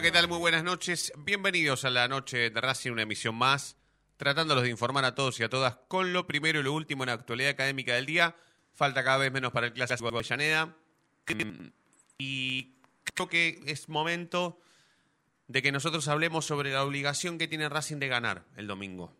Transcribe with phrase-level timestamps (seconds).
[0.00, 0.28] tal?
[0.28, 1.12] Muy buenas noches.
[1.18, 3.76] Bienvenidos a la noche de Racing, una emisión más,
[4.16, 7.08] tratándolos de informar a todos y a todas con lo primero y lo último en
[7.08, 8.36] la actualidad académica del día.
[8.74, 10.76] Falta cada vez menos para el clásico de Avellaneda.
[12.16, 12.76] Y
[13.12, 14.60] creo que es momento
[15.48, 19.16] de que nosotros hablemos sobre la obligación que tiene Racing de ganar el domingo.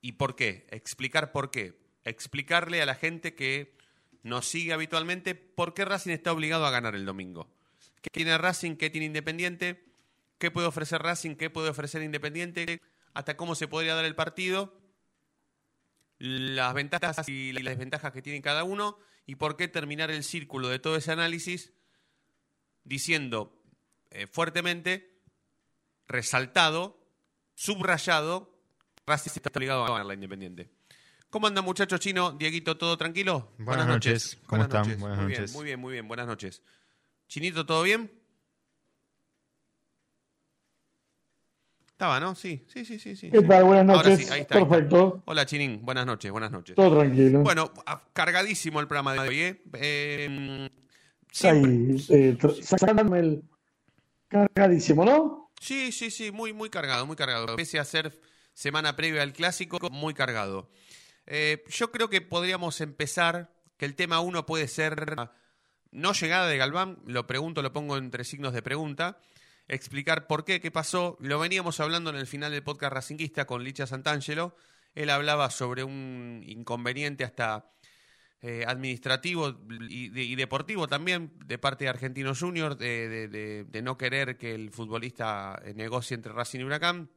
[0.00, 0.66] ¿Y por qué?
[0.70, 1.78] Explicar por qué.
[2.04, 3.76] Explicarle a la gente que
[4.22, 7.50] nos sigue habitualmente por qué Racing está obligado a ganar el domingo.
[8.00, 8.76] ¿Qué tiene Racing?
[8.76, 9.84] ¿Qué tiene Independiente?
[10.38, 11.36] ¿Qué puede ofrecer Racing?
[11.36, 12.80] ¿Qué puede ofrecer Independiente?
[13.14, 14.78] ¿Hasta cómo se podría dar el partido?
[16.18, 20.68] Las ventajas y las desventajas que tiene cada uno y por qué terminar el círculo
[20.68, 21.72] de todo ese análisis
[22.84, 23.62] diciendo
[24.10, 25.20] eh, fuertemente,
[26.06, 27.06] resaltado,
[27.54, 28.58] subrayado,
[29.06, 30.70] Racing está obligado a ganar la Independiente.
[31.30, 32.32] ¿Cómo anda muchacho chino?
[32.32, 33.52] Dieguito, ¿todo tranquilo?
[33.58, 34.38] Buenas, noches.
[34.46, 34.82] ¿Cómo Buenas están?
[34.82, 35.00] noches.
[35.00, 35.38] Buenas muy noches.
[35.38, 36.08] bien, muy bien, muy bien.
[36.08, 36.62] Buenas noches.
[37.28, 38.10] Chinito, ¿todo bien?
[41.96, 42.34] Estaba, ¿no?
[42.34, 43.16] Sí, sí, sí, sí.
[43.16, 43.64] sí ¿Qué tal?
[43.64, 44.26] Buenas Ahora noches.
[44.26, 44.68] sí, ahí está, ahí está.
[44.68, 45.22] Perfecto.
[45.24, 45.80] Hola, Chinín.
[45.82, 46.76] Buenas noches, buenas noches.
[46.76, 47.40] Todo tranquilo.
[47.40, 47.72] Bueno,
[48.12, 49.62] cargadísimo el programa de hoy, ¿eh?
[49.72, 50.68] Eh,
[51.32, 52.36] siempre- Ahí, eh,
[53.16, 53.42] el
[54.28, 55.50] cargadísimo, ¿no?
[55.58, 57.56] Sí, sí, sí, muy, muy cargado, muy cargado.
[57.56, 58.20] Pese a ser
[58.52, 60.68] semana previa al clásico, muy cargado.
[61.24, 65.16] Eh, yo creo que podríamos empezar, que el tema uno puede ser
[65.92, 69.18] no llegada de Galván, lo pregunto, lo pongo entre signos de pregunta,
[69.68, 71.16] explicar por qué, qué pasó.
[71.20, 74.56] Lo veníamos hablando en el final del podcast racinguista con Licha Santangelo.
[74.94, 77.70] Él hablaba sobre un inconveniente hasta
[78.42, 83.28] eh, administrativo y, de- y deportivo también de parte de Argentinos Juniors, de,
[83.66, 87.10] de- no querer que el futbolista eh, negocie entre Racing y Huracán.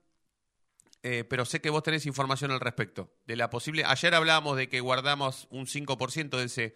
[1.02, 3.14] Eh, pero sé que vos tenés información al respecto.
[3.26, 3.84] De la posible.
[3.86, 6.76] Ayer hablábamos de que guardamos un 5% de ese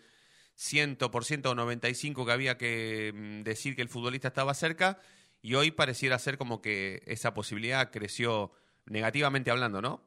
[0.58, 5.02] 100% o 95% que había que mm, decir que el futbolista estaba cerca.
[5.44, 8.52] Y hoy pareciera ser como que esa posibilidad creció
[8.86, 10.02] negativamente hablando, ¿no?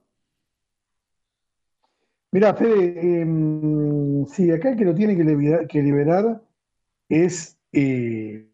[2.32, 6.42] Mira, Fede, em, sí, acá el que lo tiene que liberar, que liberar
[7.10, 8.48] es eh,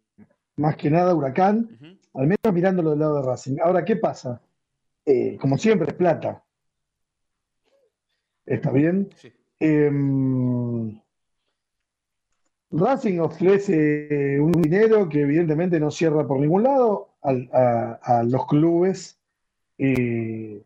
[0.56, 3.58] más que nada Huracán, al menos mirándolo del lado de Racing.
[3.62, 4.42] Ahora, ¿qué pasa?
[5.06, 6.44] Eh, como siempre, es plata.
[8.44, 9.08] ¿Está bien?
[9.16, 9.32] Sí.
[9.60, 11.00] Em,
[12.72, 19.18] Racing ofrece un dinero que evidentemente no cierra por ningún lado a, los clubes,
[19.76, 20.62] eh,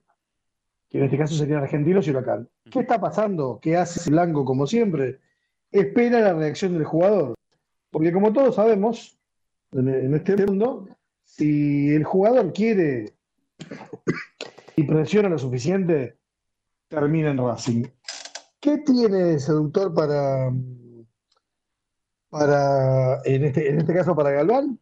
[0.88, 2.48] que en este caso serían Argentinos y Huracán.
[2.70, 3.58] ¿Qué está pasando?
[3.60, 5.18] ¿Qué hace Blanco como siempre?
[5.72, 7.34] Espera la reacción del jugador.
[7.90, 9.18] Porque como todos sabemos,
[9.72, 10.88] en, en este mundo,
[11.24, 13.14] si el jugador quiere
[14.76, 16.16] y presiona lo suficiente,
[16.88, 17.84] termina en Racing.
[18.60, 20.52] ¿Qué tiene seductor para,
[22.38, 24.78] para en este, en este caso para Galván?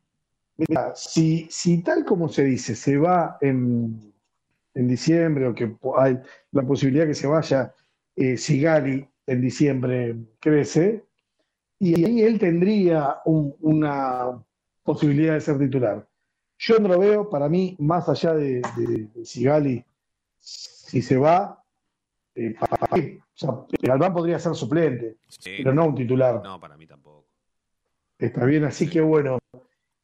[0.56, 4.12] Mira, si, si tal como se dice, se va en,
[4.74, 6.18] en diciembre o que hay
[6.52, 7.72] la posibilidad que se vaya
[8.16, 11.04] eh, Sigali en diciembre crece,
[11.80, 14.40] y ahí él tendría un- una
[14.84, 16.06] posibilidad de ser titular.
[16.58, 19.84] Yo no lo veo, para mí, más allá de, de- de Sigali,
[20.38, 21.62] si se va,
[22.36, 23.50] eh, para mí, o sea,
[23.82, 25.50] Galván podría ser suplente, Sí.
[25.58, 26.40] pero no un titular.
[26.44, 27.13] No, para mí tampoco.
[28.18, 29.38] Está bien, así que bueno,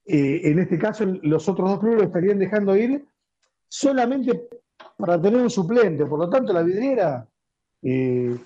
[0.04, 3.04] eh, en este caso los otros dos clubes lo estarían dejando ir
[3.68, 4.48] solamente
[4.96, 6.04] para tener un suplente.
[6.06, 7.26] Por lo tanto, la vidriera,
[7.82, 8.36] eh,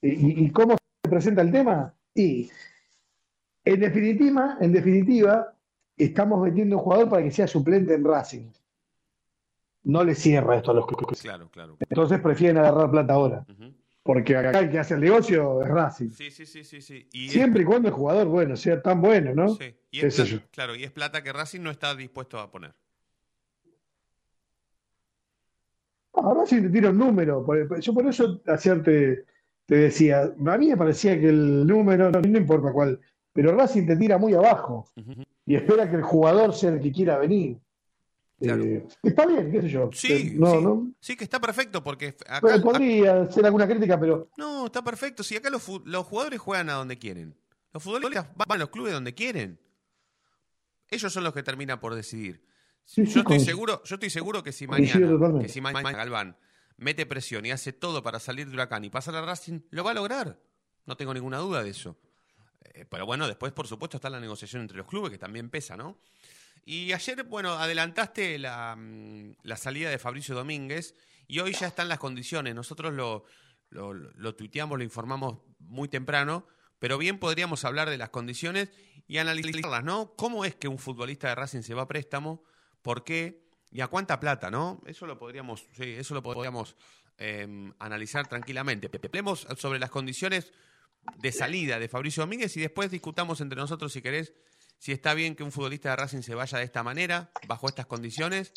[0.00, 1.94] y, y cómo se presenta el tema?
[2.14, 2.50] Y
[3.64, 5.54] en definitiva, en definitiva,
[5.96, 8.50] estamos metiendo un jugador para que sea suplente en Racing.
[9.84, 11.22] No le cierra esto a los clubes.
[11.22, 11.76] Claro, claro.
[11.80, 13.46] Entonces prefieren agarrar plata ahora.
[14.02, 16.10] Porque acá el que hace el negocio es Racing.
[16.10, 17.08] Sí, sí, sí, sí, sí.
[17.12, 19.48] Y es- Siempre y cuando el jugador, bueno, sea tan bueno, ¿no?
[19.50, 19.74] sí.
[19.92, 20.38] Y es plata- yo.
[20.50, 22.74] claro, y es plata que Racing no está dispuesto a poner.
[26.14, 27.44] Ahora sí te tiro un número.
[27.80, 29.24] Yo por eso ayer te,
[29.66, 33.00] te decía, a mí me parecía que el número, no, no importa cuál,
[33.32, 34.88] pero Racing te tira muy abajo
[35.46, 37.56] y espera que el jugador sea el que quiera venir.
[38.42, 38.62] Claro.
[38.64, 39.90] Eh, está bien, qué sé yo.
[39.92, 40.62] Sí, Eh, no, sí.
[40.62, 40.92] no.
[41.00, 42.40] Sí, que está perfecto, porque acá.
[42.40, 45.22] Bueno, podría ser alguna crítica, pero No, está perfecto.
[45.22, 47.36] Si acá los, los jugadores juegan a donde quieren.
[47.72, 49.58] Los futbolistas van a los clubes donde quieren.
[50.88, 52.44] Ellos son los que terminan por decidir.
[52.84, 55.92] Sí, yo sí, estoy con- seguro, yo estoy seguro que si mañana, que si mañana
[55.92, 56.36] Galván
[56.76, 59.92] mete presión y hace todo para salir de Huracán y pasar a Racing, lo va
[59.92, 60.38] a lograr.
[60.84, 61.96] No tengo ninguna duda de eso.
[62.74, 65.76] Eh, pero bueno, después, por supuesto, está la negociación entre los clubes, que también pesa,
[65.76, 65.98] ¿no?
[66.64, 70.94] Y ayer, bueno, adelantaste la, mm, la salida de Fabricio Domínguez
[71.26, 72.54] y hoy ya están las condiciones.
[72.54, 73.24] Nosotros lo,
[73.70, 76.46] lo, lo tuiteamos, lo informamos muy temprano,
[76.78, 78.70] pero bien podríamos hablar de las condiciones
[79.08, 80.14] y analizarlas, ¿no?
[80.16, 82.44] ¿Cómo es que un futbolista de Racing se va a préstamo
[82.82, 83.40] ¿Por qué?
[83.70, 84.82] ¿Y a cuánta plata, no?
[84.84, 86.76] Eso lo podríamos, sí, eso lo podríamos
[87.16, 88.90] em, analizar tranquilamente.
[89.02, 90.52] Hablemos sobre las condiciones
[91.16, 94.34] de salida de Fabricio Domínguez y después discutamos entre nosotros, si querés,
[94.82, 97.86] si está bien que un futbolista de Racing se vaya de esta manera, bajo estas
[97.86, 98.52] condiciones,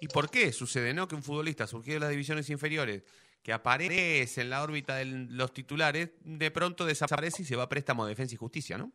[0.00, 1.06] y por qué sucede, ¿no?
[1.06, 3.02] Que un futbolista surgido de las divisiones inferiores,
[3.42, 7.68] que aparece en la órbita de los titulares, de pronto desaparece y se va a
[7.68, 8.90] préstamo de defensa y justicia, ¿no?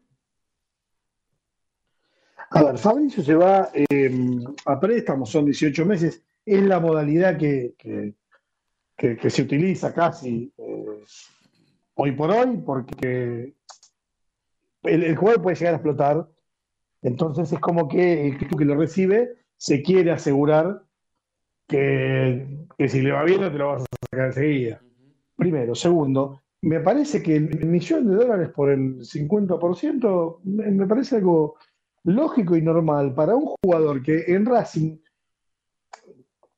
[2.50, 7.76] A ver, Fabricio se va eh, a préstamo, son 18 meses, es la modalidad que,
[7.78, 11.04] que, que, se utiliza casi eh,
[11.94, 13.54] hoy por hoy, porque
[14.82, 16.28] el, el, jugador puede llegar a explotar,
[17.02, 20.84] entonces es como que el que lo recibe se quiere asegurar
[21.68, 24.82] que, que si le va bien no te lo vas a sacar enseguida.
[25.36, 25.74] Primero.
[25.74, 31.56] Segundo, me parece que el millón de dólares por el 50% me parece algo
[32.04, 34.98] lógico y normal para un jugador que en Racing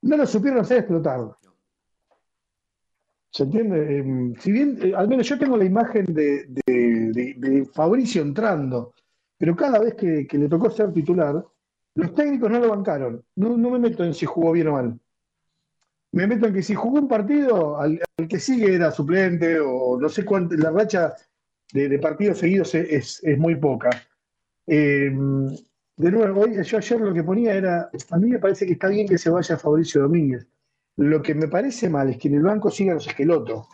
[0.01, 1.35] no lo supieron hacer explotar.
[3.31, 3.97] ¿Se entiende?
[3.97, 8.93] Em, si bien, eh, al menos yo tengo la imagen de, de, Fabricio entrando,
[9.43, 11.45] pero cada vez que, le tocó ser titular,
[11.95, 13.25] los técnicos no lo bancaron.
[13.35, 14.97] No, me meto en si jugó bien o mal.
[16.13, 17.99] Me meto en que si jugó un partido, al,
[18.29, 21.13] que sigue era suplente o no sé cuánto, la racha
[21.73, 23.89] de, partidos seguidos es, es muy poca.
[24.65, 28.87] Eh, de nuevo, yo ayer lo que ponía era, a mí me parece que está
[28.87, 30.47] bien que se vaya Fabricio Domínguez.
[30.95, 33.67] Lo que me parece mal es que en el banco sigan los esquelotos.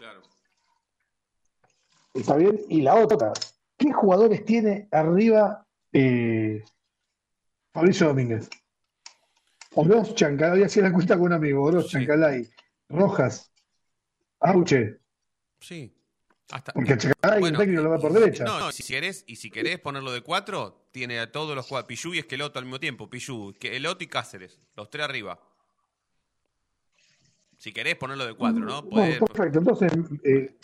[2.15, 2.59] ¿Está bien?
[2.69, 3.33] Y la otra,
[3.79, 6.63] ¿qué jugadores tiene arriba eh,
[7.73, 8.49] Fabricio Domínguez?
[9.73, 12.47] Oroz Chancalay, hacía la cuenta con un amigo, Oroz Chancalay,
[12.89, 13.51] Rojas,
[14.41, 14.99] Auche.
[15.59, 15.95] Sí.
[16.73, 18.43] Porque Chancalay el técnico lo va por derecha.
[18.43, 22.13] No, si querés, y si querés ponerlo de cuatro, tiene a todos los jugadores, Pillú
[22.13, 25.39] y Esqueloto al mismo tiempo, Pillú, Esqueloto y Cáceres, los tres arriba.
[27.57, 28.89] Si querés ponerlo de cuatro, ¿no?
[28.89, 29.91] perfecto, entonces,
[30.23, 30.57] eh,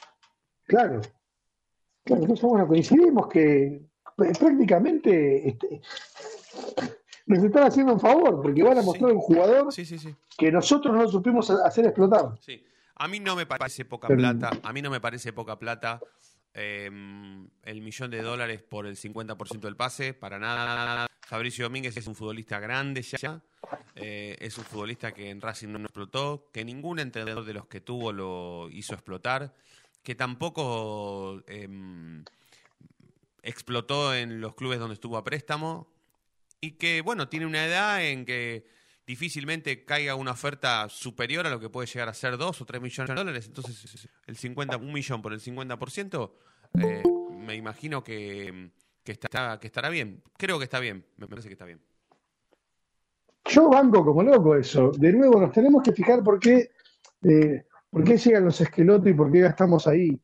[0.65, 1.01] claro.
[2.05, 3.81] Claro, entonces, bueno, coincidimos que
[4.15, 5.81] prácticamente este,
[7.25, 9.73] nos están haciendo un favor, porque van a mostrar un jugador
[10.37, 12.37] que nosotros no supimos hacer explotar.
[12.39, 12.63] Sí.
[12.97, 15.99] A mí no me parece poca plata, a mí no me parece poca plata
[16.53, 21.07] em, el millón de dólares por el 50% del pase, para nada.
[21.25, 23.41] Fabricio Domínguez es un futbolista grande ya,
[23.95, 27.81] eh, es un futbolista que en Racing no explotó, que ningún entrenador de los que
[27.81, 29.53] tuvo lo hizo explotar,
[30.05, 32.23] que tampoco em,
[33.41, 35.87] explotó en los clubes donde estuvo a préstamo
[36.61, 38.65] y que, bueno, tiene una edad en que
[39.05, 42.81] difícilmente caiga una oferta superior a lo que puede llegar a ser 2 o 3
[42.81, 43.47] millones de dólares.
[43.47, 46.31] Entonces, el 50, un millón por el 50%,
[46.81, 48.69] eh, me imagino que,
[49.03, 50.21] que, está, que estará bien.
[50.37, 51.81] Creo que está bien, me parece que está bien.
[53.45, 54.91] Yo banco como loco eso.
[54.91, 56.71] De nuevo, nos tenemos que fijar por qué,
[57.23, 57.65] eh,
[57.95, 60.19] por qué llegan los esquelotos y por qué gastamos ahí.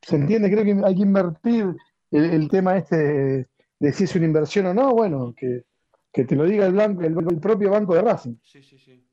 [0.00, 0.50] ¿Se entiende?
[0.50, 1.74] Creo que hay que invertir
[2.10, 3.46] el, tema este
[3.78, 4.94] de si es una inversión o no.
[4.94, 5.64] Bueno, que
[6.12, 8.36] que te lo diga el, blanco, el, propio banco de Racing.
[8.42, 9.04] Sí, sí, sí.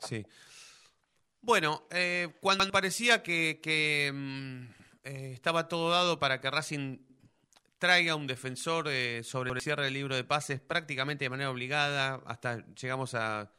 [0.00, 0.24] sí,
[1.40, 4.62] Bueno, eh, cuando parecía que, mm,
[5.04, 6.98] eh, estaba todo dado para que Racing
[7.78, 12.22] traiga un defensor eh, sobre el cierre del libro de pases prácticamente de manera obligada,
[12.26, 13.52] hasta llegamos a,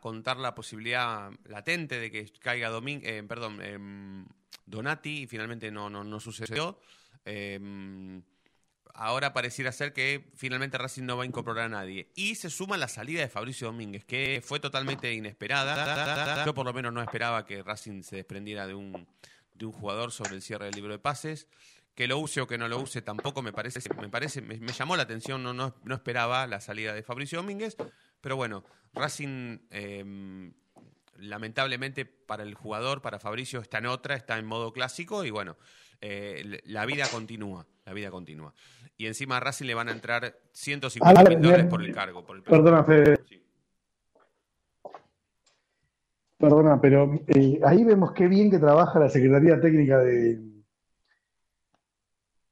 [0.00, 4.26] contar la posibilidad latente de que caiga Domín, perdón, em,
[4.66, 6.78] Donati y finalmente no, no, no sucedió.
[7.24, 8.22] Em,
[8.94, 12.10] ahora pareciera ser que finalmente Racing no va a incorporar a nadie.
[12.14, 16.44] Y se suma la salida de Fabricio Domínguez, que fue totalmente inesperada.
[16.44, 19.06] Yo por lo menos no esperaba que Racing se desprendiera de un,
[19.54, 21.48] de un jugador sobre el cierre del libro de pases.
[21.94, 24.96] Que lo use o que no lo use tampoco me parece, me parece, me, llamó
[24.96, 27.76] la atención, no, no, no, esperaba la salida de Fabricio Domínguez,
[28.24, 28.64] pero bueno,
[28.94, 30.50] Racing em,
[31.18, 35.58] lamentablemente para el jugador, para Fabricio, está en otra, está en modo clásico y bueno,
[36.00, 38.54] eh, la vida continúa, la vida continúa
[38.96, 42.24] y encima a Racing le van a entrar 150 mil dólares por el cargo.
[42.24, 43.20] perdona, Fede.
[46.38, 50.36] Perdona, pero eh, ahí vemos qué bien que trabaja la Secretaría Técnica de,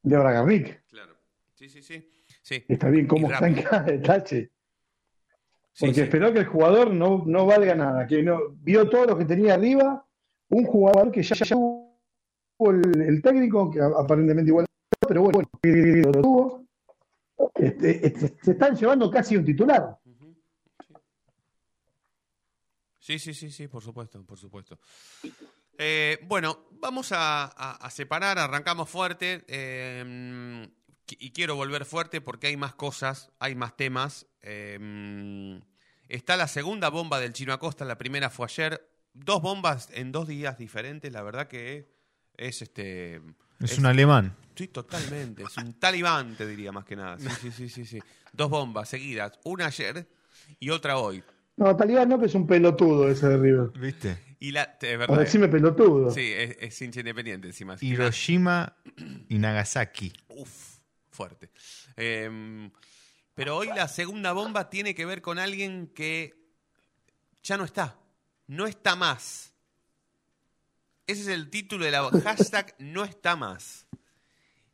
[0.03, 0.85] de Garrick.
[0.89, 1.17] Claro.
[1.55, 2.07] Sí, sí, sí.
[2.43, 2.63] sí.
[2.69, 4.52] Está bien cómo está en cada detalle.
[5.79, 9.25] Porque esperó que el jugador no, no valga nada, que no vio todo lo que
[9.25, 10.07] tenía arriba,
[10.51, 14.67] un jugador que ya, ya el, el técnico, que aparentemente igual
[15.09, 15.51] pero bueno,
[16.13, 16.65] tuvo.
[17.57, 19.99] Este, este, se están llevando casi un titular.
[22.99, 24.79] Sí, sí, sí, sí, por supuesto, por supuesto.
[25.77, 30.69] Eh, bueno, vamos a, separar, arrancamos fuerte eh,
[31.09, 35.61] y quiero volver fuerte porque hay más cosas, hay más temas Eh,
[36.09, 38.89] está la segunda bomba del Chino Acosta, la primera fue ayer.
[39.15, 41.93] Dos bombas en dos días diferentes, la verdad que
[42.37, 43.21] es este.
[43.61, 44.35] Es, un alemán.
[44.55, 45.45] Sí, totalmente.
[45.45, 47.19] Es un talibán, te diría más que nada.
[47.19, 47.99] Sí, sí, sí, sí, sí.
[48.33, 50.07] Dos bombas seguidas, una ayer
[50.59, 51.23] y otra hoy.
[51.57, 53.71] No, talibán no, que es un pelotudo ese de River.
[53.79, 54.37] ¿Viste?
[54.41, 55.19] Y la, es O verdad.
[55.19, 56.11] decime pelotudo.
[56.11, 57.77] Sí, es, es hincha independiente encima.
[57.81, 58.75] Hiroshima
[59.29, 60.13] y Nagasaki.
[60.29, 60.79] Uf,
[61.11, 61.51] fuerte.
[61.97, 62.71] Eh,
[63.35, 66.35] pero hoy la segunda bomba tiene que ver con alguien que
[67.43, 67.97] ya no está.
[68.47, 69.53] No está más.
[71.07, 73.87] Ese es el título de la hashtag no está más.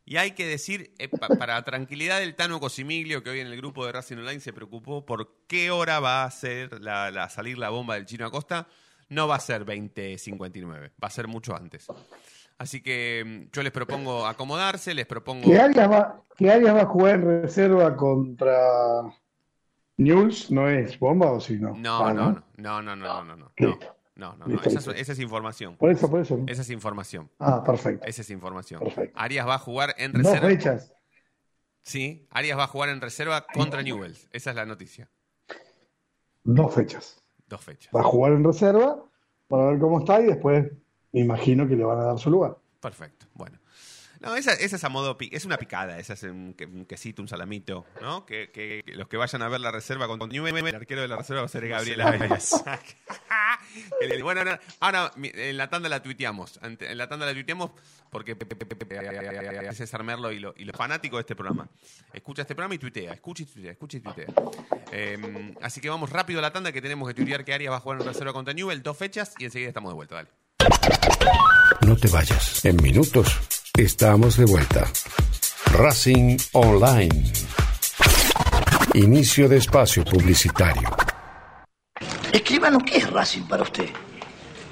[0.05, 3.57] Y hay que decir, eh, pa- para tranquilidad del Tano Cosimiglio, que hoy en el
[3.57, 7.57] grupo de Racing Online se preocupó por qué hora va a ser la, la- salir
[7.59, 8.67] la bomba del Chino Acosta,
[9.09, 11.87] no va a ser 20.59, va a ser mucho antes.
[12.59, 15.45] Así que mm, yo les propongo acomodarse, les propongo.
[15.45, 19.03] Que Arias va, a jugar en reserva contra
[19.97, 21.73] News, ¿no es bomba o si ah, no?
[21.75, 23.51] No, no, no, no, no, no, no, no.
[23.57, 23.79] no.
[24.15, 24.61] No, no.
[24.61, 25.77] Esa, es información.
[25.77, 26.37] Por eso, por eso.
[26.45, 27.31] Esa es información.
[27.39, 28.05] Ah, perfecto.
[28.05, 28.81] Esa es información.
[28.81, 29.17] Perfecto.
[29.17, 30.41] Arias va a jugar en reserva.
[30.41, 30.93] Dos fechas.
[31.83, 34.27] Sí, Arias va a jugar en reserva contra Newells.
[34.33, 35.09] Esa es la noticia.
[36.43, 37.23] Dos fechas.
[37.47, 37.95] Dos fechas.
[37.95, 39.01] Va a jugar en reserva
[39.47, 40.69] para ver cómo está y después
[41.11, 42.57] me imagino que le van a dar su lugar.
[42.81, 43.57] Perfecto, bueno.
[44.21, 46.83] No, esa, esa es a modo, pi- es una picada, esa es un, que- un
[46.85, 48.25] quesito, un salamito, ¿no?
[48.25, 51.07] Que, que- que los que vayan a ver la reserva con Newell, el arquero de
[51.07, 52.61] la reserva va a ser Gabriel Arias.
[54.23, 57.71] Bueno, no, ahora mi- en la tanda la tuiteamos, en la tanda la tuiteamos
[58.09, 58.35] porque
[59.73, 61.69] César Merlo y, lo- y los fanáticos de este programa.
[62.11, 64.27] Escucha este programa y tuitea, escucha y tuitea, escucha y tuitea.
[64.91, 67.77] Eh, así que vamos rápido a la tanda que tenemos que tuitear que Arias va
[67.77, 70.29] a jugar en reserva contra Newell, dos fechas y enseguida estamos de vuelta, dale.
[71.89, 72.63] No te vayas.
[72.65, 73.35] En minutos
[73.75, 74.85] estamos de vuelta.
[75.73, 77.33] Racing Online.
[78.93, 80.89] Inicio de espacio publicitario.
[82.31, 83.89] Escríbanos qué es Racing para usted.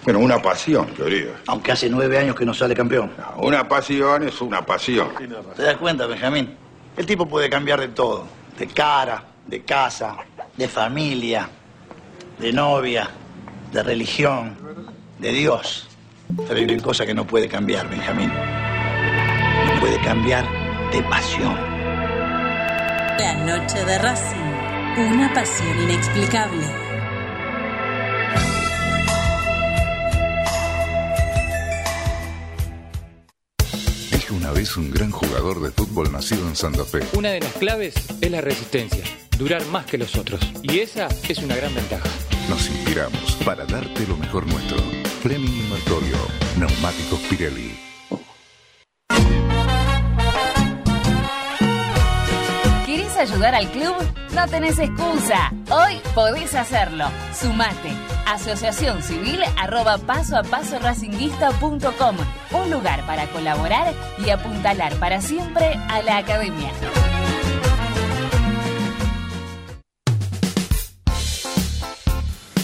[0.04, 1.34] Bueno, una pasión, querido.
[1.48, 3.12] Aunque hace nueve años que no sale campeón.
[3.38, 5.10] Una pasión es una pasión.
[5.56, 6.56] ¿Te das cuenta, Benjamín?
[6.96, 8.28] El tipo puede cambiar de todo.
[8.58, 10.18] De cara, de casa,
[10.56, 11.50] de familia,
[12.40, 13.10] de novia,
[13.72, 14.56] de religión,
[15.20, 15.88] de Dios.
[16.36, 18.30] Pero hay una cosa que no puede cambiar, Benjamín.
[18.30, 20.46] No puede cambiar
[20.92, 21.56] de pasión.
[23.18, 24.48] La noche de Racing.
[24.98, 26.66] Una pasión inexplicable.
[34.12, 37.00] Dijo una vez un gran jugador de fútbol nacido en Santa Fe.
[37.14, 39.04] Una de las claves es la resistencia,
[39.38, 40.42] durar más que los otros.
[40.64, 42.10] Y esa es una gran ventaja.
[42.50, 44.78] Nos inspiramos para darte lo mejor nuestro.
[45.22, 46.18] Fleming Martorio,
[46.58, 47.78] Neumáticos Pirelli.
[52.86, 53.96] ¿Querés ayudar al club?
[54.34, 55.52] No tenés excusa.
[55.70, 57.10] Hoy podés hacerlo.
[57.34, 57.92] Sumate.
[58.26, 60.78] Asociación Civil arroba paso a paso.
[62.52, 63.94] Un lugar para colaborar
[64.26, 66.72] y apuntalar para siempre a la academia.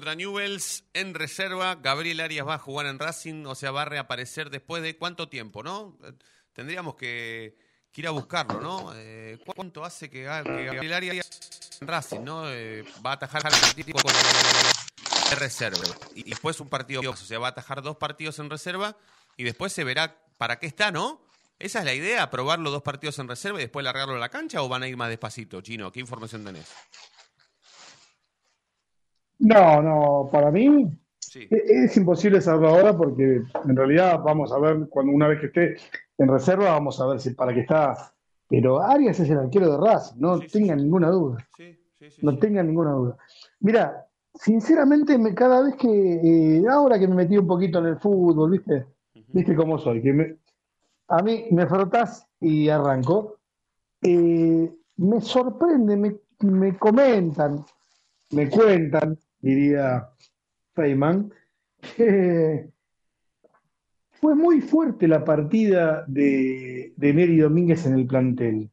[0.00, 3.84] Contra Newells, en reserva, Gabriel Arias va a jugar en Racing, o sea, va a
[3.84, 5.98] reaparecer después de cuánto tiempo, ¿no?
[6.54, 7.58] Tendríamos que,
[7.94, 8.92] ir a buscarlo, ¿no?
[8.94, 12.50] Eh, ¿cu- ¿Cuánto hace que, Ga- que Gabriel Arias en Racing, ¿no?
[12.50, 14.10] Eh, va a atajar al partido con
[15.28, 15.84] de reserva.
[16.14, 18.96] Y y después un partido más, o sea, va a atajar dos partidos en reserva
[19.36, 21.20] y después se verá para qué está, ¿no?
[21.58, 22.30] ¿Esa es la idea?
[22.30, 24.88] ¿Probar los dos partidos en reserva y después largarlo a la cancha o van a
[24.88, 25.92] ir más despacito, Chino?
[25.92, 26.66] ¿Qué información tenés?
[29.40, 30.86] No, no, para mí
[31.50, 35.46] e- es imposible saberlo ahora porque en realidad vamos a ver cuando una vez que
[35.46, 35.76] esté
[36.18, 38.12] en reserva, vamos a ver si para qué está.
[38.48, 41.38] Pero Arias es el arquero de Racing, no tengan ninguna duda.
[42.22, 43.16] no tengan ninguna duda.
[43.60, 45.88] Mira, sinceramente, me, cada vez que,
[46.58, 48.86] eh, ahora que me metí un poquito en el fútbol, ¿viste?
[49.32, 50.02] ¿Viste cómo soy?
[50.02, 50.36] Que me-
[51.08, 53.36] a mí me frotás y arranco.
[54.02, 57.64] Eh, me sorprende, me, me comentan,
[58.32, 60.08] me cuentan, diría
[60.74, 61.32] Feynman,
[61.96, 62.70] que
[64.12, 68.70] fue muy fuerte la partida de, de Neri Domínguez en el plantel.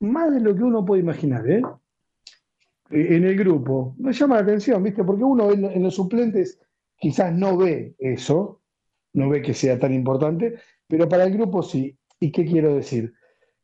[0.00, 1.62] Más de lo que uno puede imaginar, ¿eh?
[2.90, 3.94] Eh, En el grupo.
[3.98, 5.04] Me llama la atención, ¿viste?
[5.04, 6.60] Porque uno en, en los suplentes
[6.96, 8.60] quizás no ve eso,
[9.14, 10.54] no ve que sea tan importante,
[10.86, 11.96] pero para el grupo sí.
[12.20, 13.14] ¿Y qué quiero decir?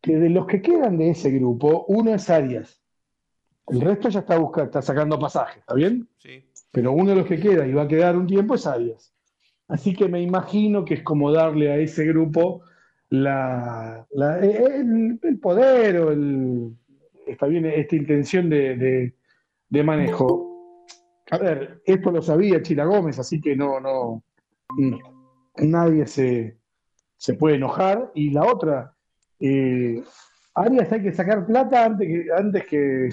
[0.01, 2.84] Que de los que quedan de ese grupo, uno es Arias.
[3.67, 6.09] El resto ya está buscando, está sacando pasajes, ¿está bien?
[6.19, 6.45] Sí.
[6.71, 9.15] Pero uno de los que queda y va a quedar un tiempo es Arias.
[9.69, 12.63] Así que me imagino que es como darle a ese grupo
[13.09, 16.75] la, la- el, el poder o el,
[17.27, 19.15] está bien, esta intención de, de-
[19.71, 20.77] de manejo.
[21.31, 24.23] A ver, esto lo sabía Chila Gómez, así que no, no,
[25.57, 26.59] nadie se,
[27.17, 28.11] se puede enojar.
[28.15, 28.95] Y la otra,
[29.41, 30.03] eh,
[30.55, 33.09] Arias hay que sacar plata antes que, antes que,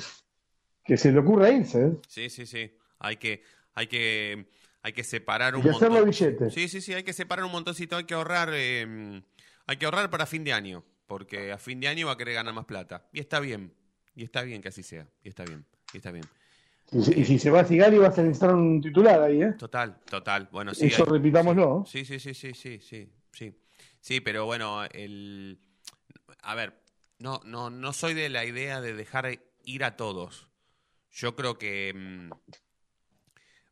[0.84, 1.88] que se le ocurra irse.
[1.88, 1.91] ¿eh?
[2.08, 2.72] Sí, sí, sí.
[3.00, 4.48] Hay que, hay que,
[4.84, 6.10] hay que separar un hacerlo montón.
[6.10, 6.50] billete.
[6.50, 9.22] Sí, sí, sí, hay que separar un montoncito, hay que ahorrar, eh,
[9.67, 12.36] hay que ahorrar para fin de año, porque a fin de año va a querer
[12.36, 13.08] ganar más plata.
[13.13, 13.74] Y está bien,
[14.15, 16.26] y está bien que así sea, y está bien, y está bien.
[16.91, 19.54] Y, si- y si se va a Sigali vas a necesitar un titular ahí, ¿eh?
[19.58, 20.50] Total, total.
[20.52, 20.88] Bueno, sí.
[20.88, 21.86] Eso hay- repitámoslo.
[21.88, 23.56] Sí, sí, sí, sí, sí, sí, sí.
[24.02, 25.60] Sí, pero bueno, el
[26.41, 26.74] a ver,
[27.20, 30.50] no, no, no soy de la idea de dejar ir a todos.
[31.12, 32.30] Yo creo que mm,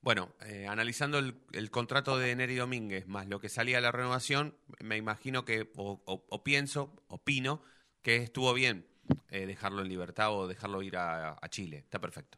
[0.01, 3.91] bueno, eh, analizando el, el contrato de Neri Domínguez más lo que salía de la
[3.91, 7.61] renovación, me imagino que, o, pienso, opino,
[8.01, 8.87] que estuvo bien
[9.29, 11.79] eh, dejarlo en libertad o dejarlo ir a, Chile.
[11.79, 12.37] Está perfecto.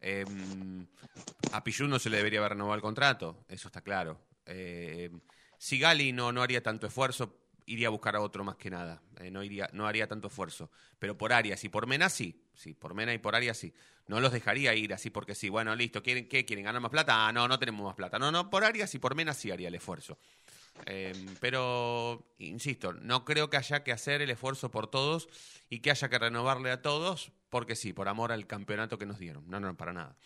[0.00, 0.24] Eh,
[1.52, 4.18] a Pichu no se le debería haber renovado el contrato, eso está claro.
[4.46, 5.10] Eh,
[5.58, 9.02] Sigali no, no haría tanto esfuerzo, iría a buscar a otro más que nada.
[9.20, 10.70] Eh, no, iría, no haría tanto esfuerzo.
[10.98, 12.44] Pero por Arias y por Mena sí.
[12.54, 13.72] Sí, por Mena y por Arias sí.
[14.06, 15.48] No los dejaría ir así porque sí.
[15.48, 16.02] Bueno, listo.
[16.02, 16.44] ¿Quieren qué?
[16.44, 17.26] ¿Quieren ganar más plata?
[17.26, 18.18] Ah, no, no tenemos más plata.
[18.18, 20.18] No, no, por Arias y por Mena sí haría el esfuerzo.
[20.86, 25.28] Eh, pero, insisto, no creo que haya que hacer el esfuerzo por todos
[25.68, 29.18] y que haya que renovarle a todos porque sí, por amor al campeonato que nos
[29.18, 29.44] dieron.
[29.48, 30.16] No, no, para nada.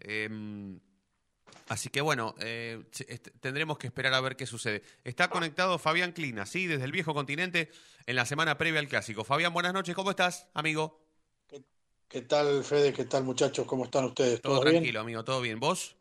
[0.00, 0.28] Eh,
[1.68, 4.82] Así que bueno, eh, est- tendremos que esperar a ver qué sucede.
[5.04, 7.70] Está conectado Fabián Clina, sí, desde el viejo continente,
[8.06, 9.24] en la semana previa al clásico.
[9.24, 11.00] Fabián, buenas noches, ¿cómo estás, amigo?
[12.08, 12.92] ¿Qué tal, Fede?
[12.92, 13.64] ¿Qué tal, muchachos?
[13.66, 14.40] ¿Cómo están ustedes?
[14.40, 14.82] Todo bien?
[14.82, 15.60] tranquilo, amigo, todo bien.
[15.60, 15.96] ¿Vos?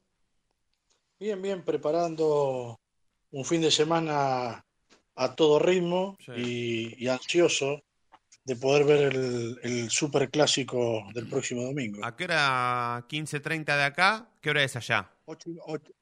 [1.20, 2.78] Bien, bien, preparando
[3.32, 4.62] un fin de semana
[5.16, 7.82] a todo ritmo y, y ansioso
[8.46, 12.04] de poder ver el, el super clásico del próximo domingo.
[12.06, 14.30] ¿A qué hora 15.30 de acá?
[14.42, 15.12] ¿Qué hora es allá?
[15.28, 15.50] 8,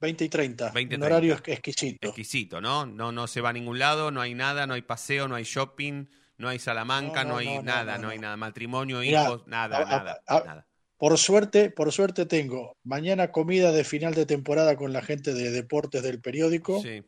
[0.02, 1.06] 20 y 30, 20 y un 30.
[1.06, 2.08] horario exqu- exquisito.
[2.08, 2.86] Exquisito, ¿no?
[2.86, 3.12] ¿no?
[3.12, 6.06] No se va a ningún lado, no hay nada, no hay paseo, no hay shopping,
[6.38, 8.36] no hay Salamanca, No, no, no, hay nada, no, hay nada.
[8.38, 10.68] Matrimonio, Mirá, hijos, nada, a- nada, a- nada.
[10.98, 15.52] Por suerte, por suerte tengo mañana comida de final de temporada con la gente de
[15.52, 17.04] deportes del periódico Sí.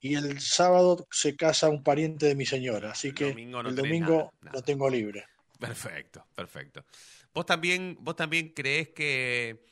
[0.00, 4.32] y el sábado se casa un pariente de mi señora, así que domingo el domingo
[4.42, 5.24] nada, lo tengo libre.
[5.58, 6.84] Perfecto, perfecto.
[7.32, 9.64] ¿Vos también, vos también creés que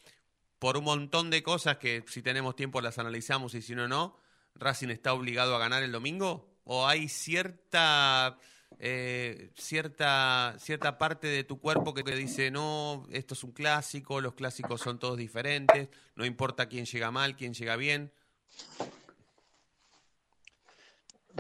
[0.61, 4.17] por un montón de cosas que si tenemos tiempo las analizamos y si no, no,
[4.55, 6.47] Racing está obligado a ganar el domingo?
[6.65, 8.37] ¿O hay cierta,
[8.79, 14.21] eh, cierta, cierta parte de tu cuerpo que te dice, no, esto es un clásico,
[14.21, 18.13] los clásicos son todos diferentes, no importa quién llega mal, quién llega bien?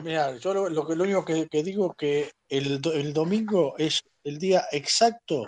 [0.02, 4.38] Mira, yo lo, lo lo único que, que digo que el, el domingo es el
[4.38, 5.46] día exacto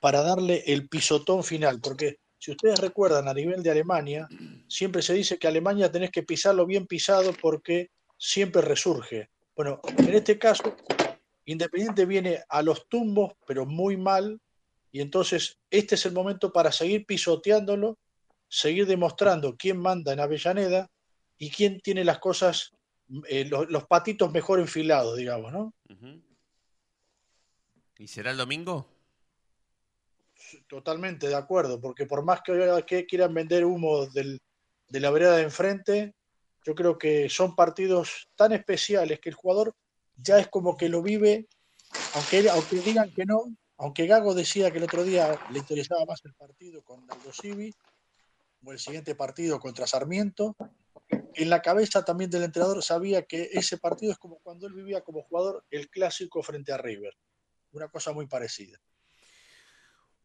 [0.00, 4.26] para darle el pisotón final, porque si ustedes recuerdan a nivel de Alemania,
[4.66, 9.30] siempre se dice que Alemania tenés que pisarlo bien pisado porque siempre resurge.
[9.54, 10.74] Bueno, en este caso,
[11.44, 14.40] Independiente viene a los tumbos, pero muy mal,
[14.90, 17.96] y entonces este es el momento para seguir pisoteándolo,
[18.48, 20.90] seguir demostrando quién manda en Avellaneda
[21.38, 22.72] y quién tiene las cosas,
[23.28, 25.74] eh, los, los patitos mejor enfilados, digamos, ¿no?
[27.98, 28.91] ¿Y será el domingo?
[30.68, 34.40] Totalmente de acuerdo, porque por más que, quieran vender humo del-
[34.88, 36.14] de la vereda de enfrente,
[36.64, 39.74] yo creo que son partidos tan especiales que el jugador
[40.16, 41.48] ya es como que lo vive,
[42.14, 46.20] aunque, aunque digan que no, aunque Gago decía que el otro día le interesaba más
[46.24, 47.74] el partido con Aldo Civi
[48.64, 50.56] o el siguiente partido contra Sarmiento,
[51.34, 55.00] en la cabeza también del entrenador sabía que ese partido es como cuando él vivía
[55.02, 57.14] como jugador el clásico frente a River,
[57.72, 58.78] una cosa muy parecida.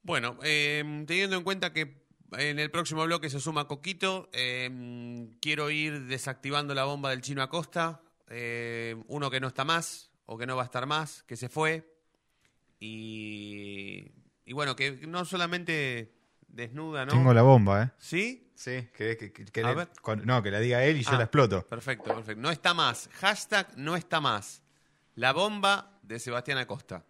[0.08, 2.02] Bueno, eh, teniendo en cuenta que
[2.38, 7.42] en el próximo bloque se suma Coquito, eh, quiero ir desactivando la bomba del chino
[7.44, 8.02] Acosta.
[8.30, 11.50] eh, uno que no está más, o que no va a estar más, que se
[11.50, 11.94] fue.
[12.80, 14.12] Y,
[14.46, 16.14] y bueno, que no solamente
[16.48, 17.12] desnuda, ¿no?
[17.12, 17.92] Tengo la bomba, ¿eh?
[17.98, 18.52] ¿Sí?
[18.56, 19.90] Sí, que, que- que- que A le- ver.
[20.02, 21.66] con- no, que la diga él y yo Ah, la exploto.
[21.68, 22.42] Perfecto, perfecto.
[22.42, 23.10] No está más.
[23.14, 24.64] Hashtag no está más.
[25.16, 27.06] La bomba de Sebastián Acosta.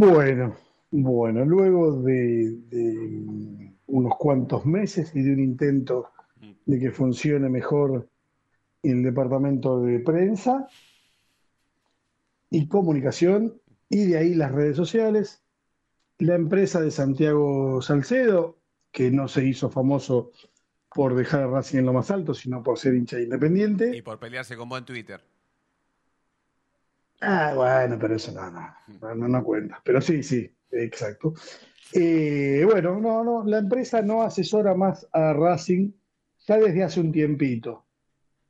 [0.00, 0.56] Bueno,
[0.90, 2.56] bueno, luego de,
[3.86, 6.08] unos cuantos meses y de un intento
[6.64, 8.08] de que funcione mejor
[8.82, 10.66] el departamento de prensa
[12.48, 13.60] y comunicación,
[13.90, 15.42] y de ahí las redes sociales,
[16.16, 18.56] la empresa de Santiago Salcedo,
[18.90, 20.32] que no se hizo famoso
[20.94, 23.94] por dejar a Racing en lo más alto, sino por ser hincha independiente.
[23.94, 25.20] Y por pelearse con vos en Twitter.
[27.20, 29.80] Ah, bueno, pero eso no, no, no, no, cuenta.
[29.84, 31.34] Pero sí, sí, exacto.
[31.92, 35.92] Eh, bueno, no, no, la empresa no asesora más a Racing
[36.46, 37.84] ya desde hace un tiempito.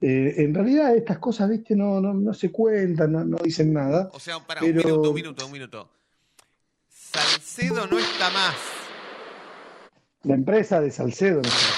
[0.00, 4.08] Eh, en realidad estas cosas, viste, no, no, no se cuentan, no, no dicen nada.
[4.12, 5.90] O sea, para pero un minuto, un minuto, un minuto.
[6.88, 8.56] Salcedo no está más.
[10.22, 11.72] la empresa de Salcedo, no sé.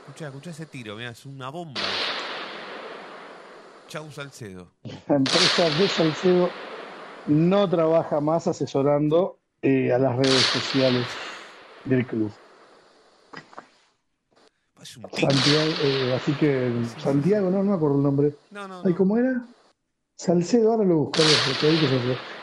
[0.00, 1.82] Escucha, escucha ese tiro, mira, es una bomba.
[3.96, 4.68] Chau Salcedo.
[5.08, 6.50] la empresa de Salcedo
[7.24, 11.16] no trabaja más asesorando eh, a las redes sociales
[11.82, 12.30] del club.
[15.14, 18.36] Santiago, eh, así que Santiago, no, no me acuerdo el nombre.
[18.50, 19.48] No, no, Ay, ¿cómo era?
[20.14, 21.26] Salcedo, ahora lo buscaré.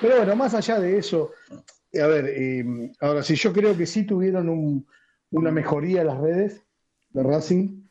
[0.01, 2.65] Pero bueno, más allá de eso, a ver, eh,
[2.99, 4.87] ahora sí, yo creo que sí tuvieron un-
[5.29, 6.63] una mejoría en las redes
[7.11, 7.82] de Racing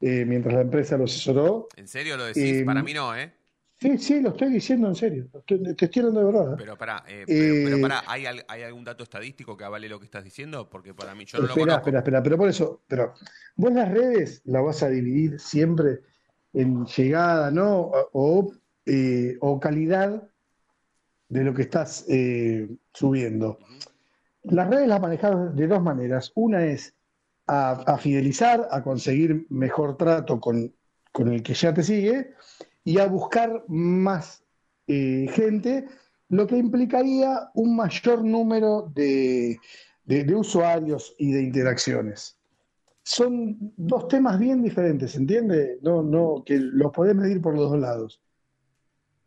[0.00, 1.68] eh, mientras la empresa lo asesoró.
[1.76, 2.42] ¿En serio lo decís?
[2.44, 3.32] Eh, Para mí no, ¿eh?
[3.80, 5.28] Sí, sí, lo estoy diciendo en serio.
[5.32, 6.56] Lo estoy- te estoy hablando de verdad.
[6.58, 10.00] Pero pará, eh, pero, pero Eh, pará, ¿hay, ¿hay algún dato estadístico que avale lo
[10.00, 10.68] que estás diciendo?
[10.68, 11.80] Porque para mí yo no lo espera, conozco.
[11.80, 13.14] espera, espera, pero por eso, pero
[13.56, 16.00] vos las redes las vas a dividir siempre
[16.52, 17.90] en llegada, ¿no?
[18.12, 18.52] O,
[18.84, 20.28] eh, o calidad
[21.28, 23.58] de lo que estás eh, subiendo.
[24.44, 26.32] Las redes las manejas de dos maneras.
[26.34, 26.94] Una es
[27.48, 30.74] a, fidelizar, a conseguir mejor trato con,
[31.12, 32.34] con el que ya te sigue
[32.84, 34.44] y a buscar más
[34.86, 35.86] eh, gente,
[36.28, 39.58] lo que implicaría un mayor número de,
[40.04, 42.36] de- de usuarios y de interacciones.
[43.02, 45.78] Son dos temas bien diferentes, ¿entiende?
[45.82, 48.20] No, no, que los podés medir por los dos lados.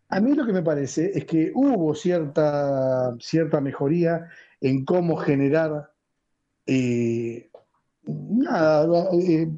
[0.10, 4.28] A mí lo que me parece es que hubo cierta, cierta mejoría
[4.60, 5.92] en cómo generar
[6.68, 7.50] eh,
[8.06, 9.50] nada, eh,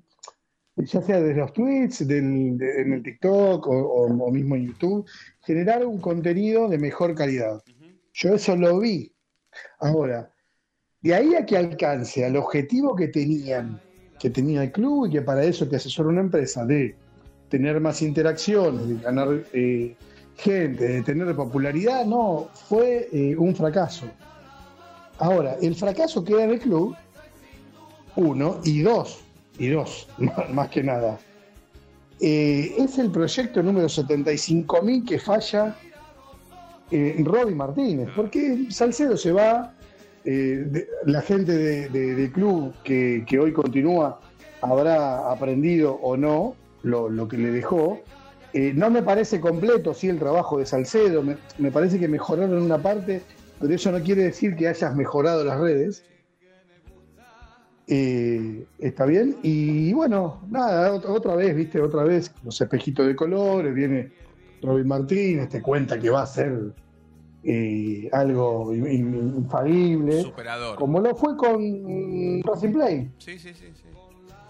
[0.77, 4.67] ya sea desde los tweets, del- de- en el TikTok o, o- o mismo en
[4.67, 5.05] YouTube,
[5.41, 7.61] generar un contenido de mejor calidad.
[8.13, 9.11] Yo eso lo vi.
[9.79, 10.31] Ahora,
[11.01, 13.79] de ahí a que alcance al objetivo que tenían,
[14.19, 16.95] que tenía el club y que para eso te asesora una empresa, de
[17.49, 19.95] tener más interacciones, de ganar eh,
[20.37, 24.05] gente, de tener popularidad, no, fue eh, un fracaso.
[25.19, 26.95] Ahora, el fracaso queda en el club,
[28.15, 29.21] uno, y dos,
[29.57, 30.07] y dos,
[30.53, 31.17] más que nada.
[32.19, 35.75] Eh, es el proyecto número 75.000 que falla
[36.91, 39.73] eh, Roby Martínez, porque Salcedo se va,
[40.25, 44.19] eh, la gente de- de- del club que, hoy continúa
[44.61, 47.99] habrá aprendido o no lo, lo que le dejó.
[48.53, 52.61] Eh, no me parece completo, sí, el trabajo de Salcedo, me, me parece que mejoraron
[52.61, 53.21] una parte,
[53.59, 56.03] pero eso no quiere decir que hayas mejorado las redes.
[57.87, 59.35] Eh, está bien.
[59.43, 64.11] Y bueno, nada, ot- otra vez, viste, otra vez los espejitos de colores, viene
[64.61, 66.73] Robin Martínez, te cuenta que va a ser
[67.43, 70.77] eh, algo in- in- infalible, Superador.
[70.77, 71.61] como lo fue con
[72.39, 73.11] mm, Racing Play.
[73.17, 73.65] Sí, sí, sí.
[73.73, 73.83] sí.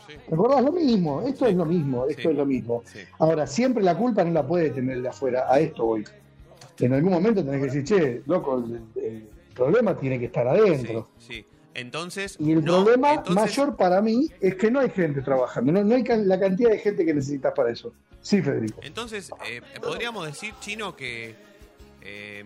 [0.06, 0.14] Sí.
[0.28, 0.62] ¿Te acordás?
[0.64, 2.28] Lo mismo, esto es lo mismo, esto Sí.
[2.28, 2.84] es lo mismo.
[3.20, 6.04] Ahora, siempre la culpa no la puede tener de afuera, a esto voy.
[6.80, 11.08] En algún momento tenés que decir, che, loco, el, el problema tiene que estar adentro.
[11.18, 11.46] Sí.
[11.76, 15.72] Entonces, Y el no, problema entonces- mayor para mí es que no hay gente trabajando,
[15.72, 17.92] no, no hay can- la cantidad de gente que necesitas para eso.
[18.22, 18.80] Sí, Federico.
[18.84, 21.36] Entonces, eh, podríamos decir, Chino, que
[22.02, 22.44] eh,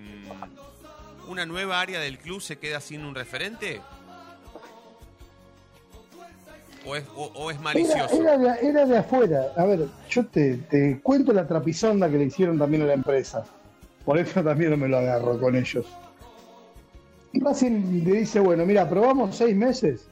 [1.28, 3.82] una nueva área del club se queda sin un referente.
[6.86, 8.22] ¿O es, o- o es malicioso?
[8.22, 9.48] era de, era de afuera.
[9.58, 13.44] A ver, yo te, te cuento la trapisonda que le hicieron también a la empresa.
[14.06, 15.86] Por eso también no me lo agarro con ellos.
[17.34, 20.08] Racing le dice, bueno, mira, probamos seis meses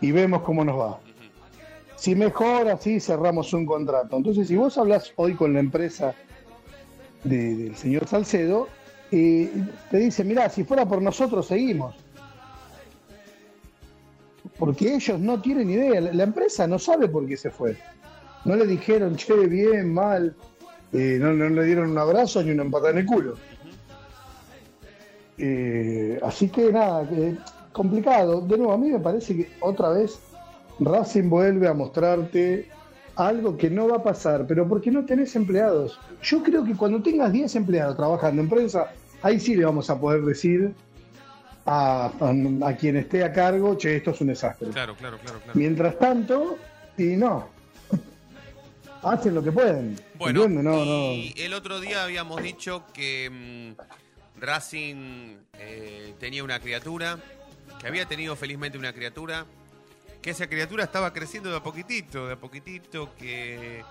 [0.00, 1.00] y vemos cómo nos va.
[1.96, 4.16] Si mejora, sí, cerramos un contrato.
[4.16, 6.14] Entonces, si vos hablas hoy con la empresa
[7.24, 8.68] de- del señor Salcedo,
[9.10, 9.50] eh,
[9.90, 11.96] te dice, mira, si fuera por nosotros, seguimos.
[14.58, 17.76] Porque ellos no tienen idea, la, la empresa no sabe por qué se fue.
[18.44, 20.36] No le dijeron, che, bien, mal,
[20.92, 23.34] eh, no, no le dieron un abrazo ni una empatada en el culo.
[25.38, 27.36] Eh, así que nada, eh,
[27.72, 28.40] complicado.
[28.40, 30.18] De nuevo, a mí me parece que otra vez
[30.80, 32.68] Racing vuelve a mostrarte
[33.16, 35.98] algo que no va a pasar, pero porque no tenés empleados.
[36.22, 39.98] Yo creo que cuando tengas 10 empleados trabajando en prensa, ahí sí le vamos a
[40.00, 40.72] poder decir
[41.66, 44.68] a, a- a quien esté a cargo, che, esto es un desastre.
[44.70, 45.52] Claro, claro, claro, claro.
[45.58, 46.56] Mientras tanto,
[46.96, 47.48] y no.
[49.02, 49.96] Hacen lo que pueden.
[50.16, 50.48] Bueno.
[50.48, 51.12] No, no.
[51.12, 53.80] y el otro día habíamos dicho que mm,
[54.40, 57.18] Racing eh, tenía una criatura,
[57.80, 59.46] que había tenido felizmente una criatura,
[60.22, 63.84] que esa criatura estaba creciendo de a poquitito, de a poquitito, que,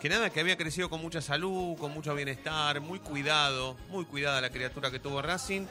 [0.00, 4.40] que nada, que había crecido con mucha salud, con mucho bienestar, muy cuidado, muy cuidada
[4.40, 5.66] la criatura que tuvo Racing,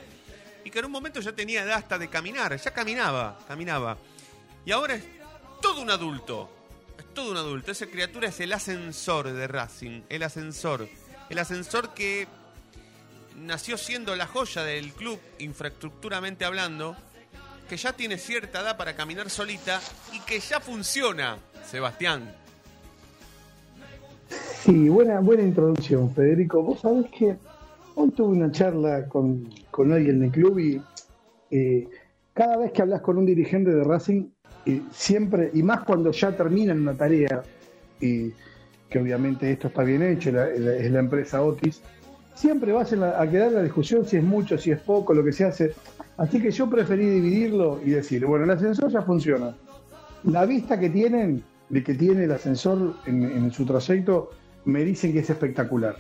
[0.63, 3.98] y que en un momento ya tenía edad hasta de caminar, ya caminaba, caminaba.
[4.65, 5.04] Y ahora es
[5.62, 6.50] todo un adulto,
[7.00, 7.72] es todo un adulto.
[7.72, 10.88] Esa criatura es el ascensor de Racing, el ascensor.
[11.30, 12.28] El ascensor que
[13.41, 16.95] nació siendo la joya del club, infraestructuramente hablando,
[17.69, 19.80] que ya tiene cierta edad para caminar solita
[20.13, 22.34] y que ya funciona, Sebastián.
[24.63, 26.62] Sí, buena, buena introducción, Federico.
[26.62, 27.36] Vos sabés que
[27.95, 30.82] hoy tuve una charla con, con alguien del club y
[31.49, 31.88] eh,
[32.34, 34.25] cada vez que hablas con un dirigente de Racing,
[34.65, 37.41] eh, siempre, y más cuando ya terminan una tarea,
[37.99, 38.32] y
[38.89, 41.82] que obviamente esto está bien hecho, es la empresa Otis,
[42.41, 45.45] siempre vas a quedar la discusión si es mucho, si es poco, lo que se
[45.45, 45.75] hace.
[46.17, 49.56] Así que yo preferí dividirlo y decir, bueno, el ascensor ya funciona.
[50.23, 54.32] La vista que tienen, de que tiene el ascensor en, en su trayecto,
[54.65, 55.95] me dicen que es espectacular.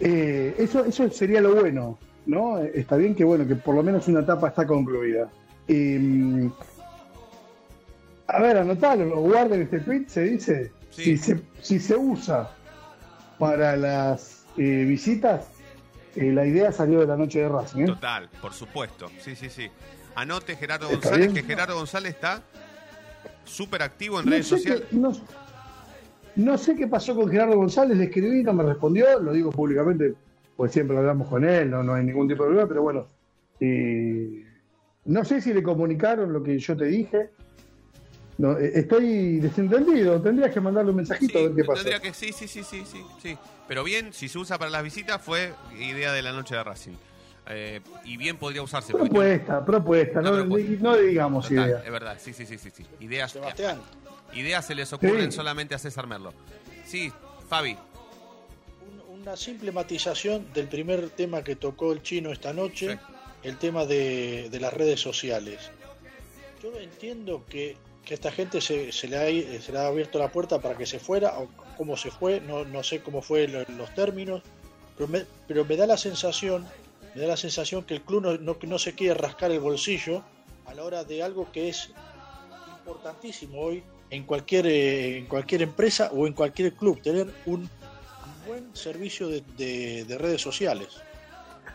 [0.00, 2.58] Eh, eso, eso sería lo bueno, ¿no?
[2.60, 5.28] Está bien que bueno, que por lo menos una etapa está concluida.
[5.68, 6.48] Eh,
[8.26, 10.72] A ver, anotalo, guarden este tweet, se dice.
[10.90, 12.50] Si, se, si se usa
[13.38, 15.48] para las eh, visitas,
[16.16, 17.82] eh, la idea salió de la noche de Racing.
[17.82, 17.86] ¿eh?
[17.86, 19.08] Total, por supuesto.
[19.20, 19.68] Sí, sí, sí.
[20.14, 21.44] Anote Gerardo ¿Está González, bien?
[21.46, 22.42] que Gerardo González está
[23.44, 24.84] súper activo en No redes sociales.
[24.92, 25.12] no,
[26.36, 30.14] no sé qué pasó con Gerardo González, le escribí, no me respondió, lo digo públicamente,
[30.56, 33.06] pues siempre hablamos con él, no, no hay ningún tipo de problema, pero bueno,
[35.06, 37.30] no sé si le comunicaron lo que yo te dije.
[38.36, 41.82] No, eh, estoy desentendido, tendrías que mandarle un mensajito a ver qué pasó.
[41.84, 43.38] Tendría que sí, sí, sí, sí, sí, sí.
[43.68, 46.94] Pero bien, si se usa para las visitas, fue idea de la noche de Racing.
[47.48, 48.92] Eh, y bien podría usarse.
[48.92, 50.56] porque Propuesta, propuesta, no, no
[50.96, 51.78] le digamos Total, idea.
[51.84, 52.70] Es verdad, sí, sí, sí, sí.
[52.74, 52.84] sí.
[53.00, 53.78] Ideas, Sebastián.
[54.32, 55.36] ideas se les ocurren Sí.
[55.36, 56.32] solamente a César Merlo.
[56.86, 57.12] Sí,
[57.48, 57.76] Fabi.
[59.10, 62.98] Una simple matización del primer tema que tocó el chino esta noche,
[63.42, 65.70] el tema de, de las redes sociales.
[66.62, 70.30] Yo entiendo que, que esta gente se, se le ha, se le ha abierto la
[70.30, 73.64] puerta para que se fuera, o cómo se fue, no, no sé cómo fue lo-
[73.76, 74.42] los términos,
[74.96, 76.66] pero me, pero me da la sensación,
[77.14, 80.22] me da la sensación que el club no, no, no se quiere rascar el bolsillo
[80.66, 81.90] a la hora de algo que es
[82.78, 87.68] importantísimo hoy en cualquier, eh, en cualquier empresa o en cualquier club, tener un
[88.46, 90.88] buen servicio de- de redes sociales.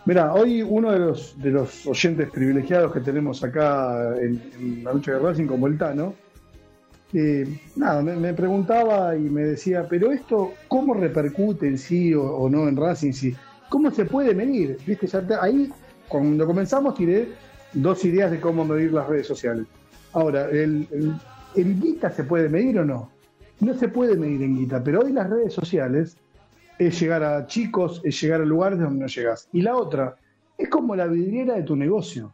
[0.10, 5.46] Mira, hoy uno de los, oyentes privilegiados que tenemos acá en, la noche de Racing
[5.46, 6.16] como el Tano,
[7.14, 7.46] eh,
[7.76, 12.76] nada, me, preguntaba y me decía, pero esto, ¿cómo repercute en sí o, no en
[12.76, 13.12] Racing?
[13.12, 13.36] Sí?
[13.70, 14.80] ¿Cómo se puede medir?
[14.84, 15.06] ¿Viste?
[15.06, 15.72] Ya te- ahí,
[16.08, 17.28] cuando comenzamos, tiré
[17.74, 19.68] dos ideas de cómo medir las redes sociales.
[20.14, 21.14] Ahora, ¿el, el,
[21.54, 23.12] ¿en guita se puede medir o no?
[23.60, 26.18] No se puede medir en guita, pero hoy las redes sociales
[26.80, 29.48] es llegar a chicos, es llegar a lugares donde no llegas.
[29.52, 30.16] Y la otra,
[30.58, 32.34] es como la vidriera de tu negocio.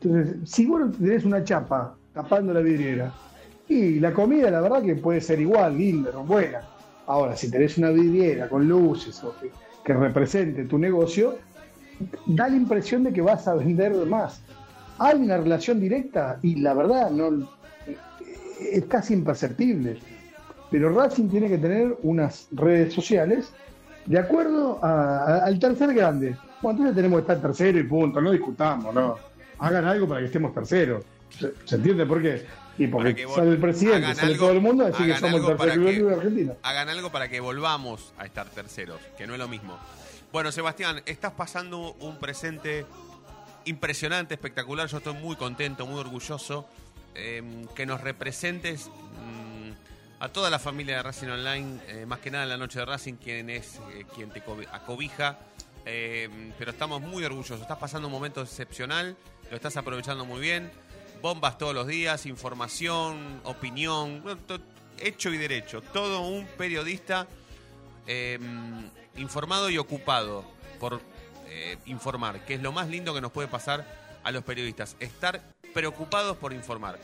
[0.00, 3.12] Entonces, si vos tenés una chapa tapando la vidriera,
[3.68, 6.62] y la comida, la verdad que puede ser igual, linda, buena.
[7.06, 9.50] Ahora, si tenés una vidriera con luces o que,
[9.84, 11.38] que represente tu negocio,
[12.26, 14.42] da la impresión de que vas a vender más.
[14.98, 17.48] Hay una relación directa y la verdad no
[18.60, 19.98] es casi imperceptible.
[20.74, 23.52] Pero Racing tiene que tener unas redes sociales
[24.06, 26.36] de acuerdo a- a- al tercer grande.
[26.60, 29.16] Bueno, entonces tenemos que estar tercero y punto, no discutamos, no.
[29.60, 31.04] Hagan algo para que estemos terceros.
[31.30, 32.44] ¿Se, se entiende por qué?
[32.76, 35.56] Y porque que sale el presidente, sale algo- todo el mundo, así que somos el
[35.56, 36.52] tercer club de Argentina.
[36.64, 39.78] Hagan algo para que volvamos a estar terceros, que no es lo mismo.
[40.32, 42.84] Bueno, Sebastián, estás pasando un presente
[43.64, 44.88] impresionante, espectacular.
[44.88, 46.66] Yo estoy muy contento, muy orgulloso
[47.14, 47.44] eh,
[47.76, 49.53] que nos representes mm,
[50.24, 52.86] a toda la familia de Racing Online, eh, más que nada en la noche de
[52.86, 55.38] Racing, quien es eh, quien te cobi- acobija.
[55.84, 57.60] Eh, pero estamos muy orgullosos.
[57.60, 59.16] Estás pasando un momento excepcional,
[59.50, 60.70] lo estás aprovechando muy bien.
[61.20, 64.24] Bombas todos los días, información, opinión,
[64.98, 65.82] hecho y derecho.
[65.82, 67.26] Todo un periodista
[68.06, 68.38] eh,
[69.16, 70.44] informado y ocupado
[70.80, 71.02] por
[71.86, 73.86] informar, que es lo más lindo que nos puede pasar
[74.24, 75.40] a los periodistas, estar
[75.72, 76.98] preocupados por informar.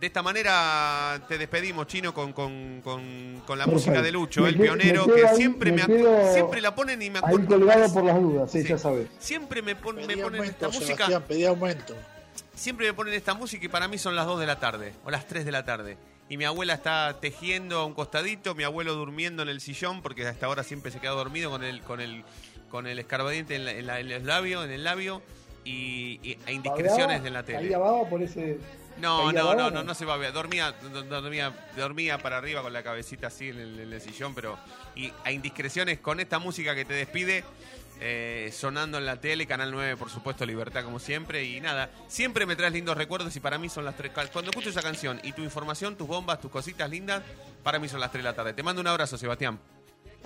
[0.00, 3.70] De esta manera te despedimos, Chino, con, con- con- con la Perfecto.
[3.90, 7.00] música de Lucho, Me el pionero, me que ahí- siempre me, me siempre la ponen
[7.00, 7.46] y me Ahí acuerdo.
[7.48, 8.68] colgado por las dudas, sí, Sí.
[8.68, 9.08] ya sabes.
[9.18, 11.20] Siempre me, pon- me ponen esta música.
[11.20, 11.94] Pedí aumento.
[12.54, 15.10] Siempre me ponen esta música y para mí son las 2 de la tarde o
[15.10, 15.96] las 3 de la tarde.
[16.28, 20.26] Y mi abuela está tejiendo a un costadito, mi abuelo durmiendo en el sillón porque
[20.26, 22.22] hasta ahora siempre se queda dormido con el con el
[22.70, 25.22] con el escarbadiente en, la- en la- en el labio, en el labio
[25.64, 27.58] y, y- e indiscreciones en la tele.
[27.68, 28.58] Ahí abajo por ese.
[29.00, 30.32] No, no, no, no, no se va a ver.
[30.32, 34.34] Dormía, do- dormía, dormía para arriba con la cabecita así en el, en el sillón,
[34.34, 34.58] pero
[34.94, 37.44] y a indiscreciones con esta música que te despide
[38.00, 41.90] eh, sonando en la tele, Canal 9, por supuesto, Libertad como siempre y nada.
[42.08, 44.12] Siempre me traes lindos recuerdos y para mí son las tres.
[44.32, 47.22] Cuando escucho esa canción y tu información, tus bombas, tus cositas lindas,
[47.62, 48.52] para mí son las 3 de la tarde.
[48.54, 49.58] Te mando un abrazo, Sebastián.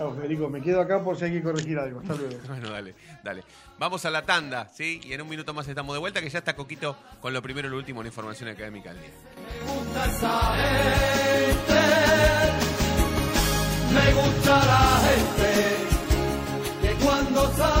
[0.01, 1.99] Chao, Federico, me quedo acá por si hay que corregir algo.
[1.99, 2.35] Hasta luego.
[2.47, 3.43] Bueno, dale, dale.
[3.77, 4.99] Vamos a la tanda, ¿sí?
[5.03, 7.67] Y en un minuto más estamos de vuelta, que ya está Coquito con lo primero
[7.67, 9.11] y lo último en información académica del día.
[13.93, 15.77] Me gusta la gente
[16.81, 17.80] que cuando saluda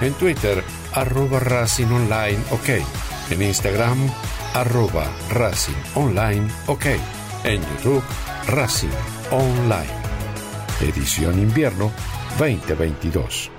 [0.00, 0.62] En Twitter,
[0.94, 2.68] arroba Racing Online OK.
[3.30, 4.08] En Instagram,
[4.54, 6.86] arroba Racing Online OK.
[7.42, 8.04] En YouTube,
[8.46, 8.92] Racing
[9.32, 9.90] Online.
[10.80, 11.90] Edición Invierno
[12.38, 13.50] 2022.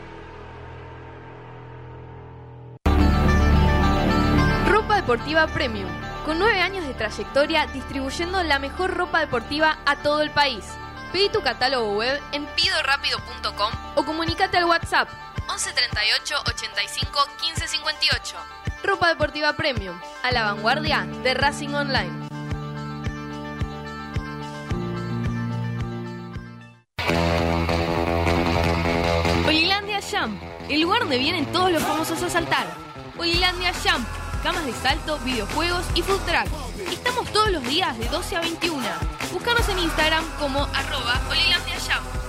[4.69, 5.89] Ropa deportiva premium.
[6.25, 10.63] Con nueve años de trayectoria distribuyendo la mejor ropa deportiva a todo el país.
[11.11, 15.09] Pedí tu catálogo web en pidorapido.com o comunícate al WhatsApp
[15.49, 18.35] 11 38 85 15 58.
[18.83, 22.29] Ropa deportiva premium, a la vanguardia de Racing Online.
[29.47, 30.39] Olilandia Jump,
[30.69, 32.67] el lugar donde vienen todos los famosos a saltar.
[33.17, 34.07] Olilandia Jump,
[34.43, 36.47] camas de salto, videojuegos y food track.
[36.91, 38.87] Estamos todos los días de 12 a 21.
[39.31, 42.28] Búscanos en Instagram como arroba Olilandia Jump.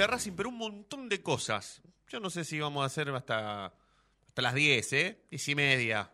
[0.00, 1.82] De Racing, pero un montón de cosas.
[2.08, 3.66] Yo no sé si vamos a hacer hasta,
[4.26, 5.24] hasta las 10, ¿eh?
[5.30, 6.12] 10 y media.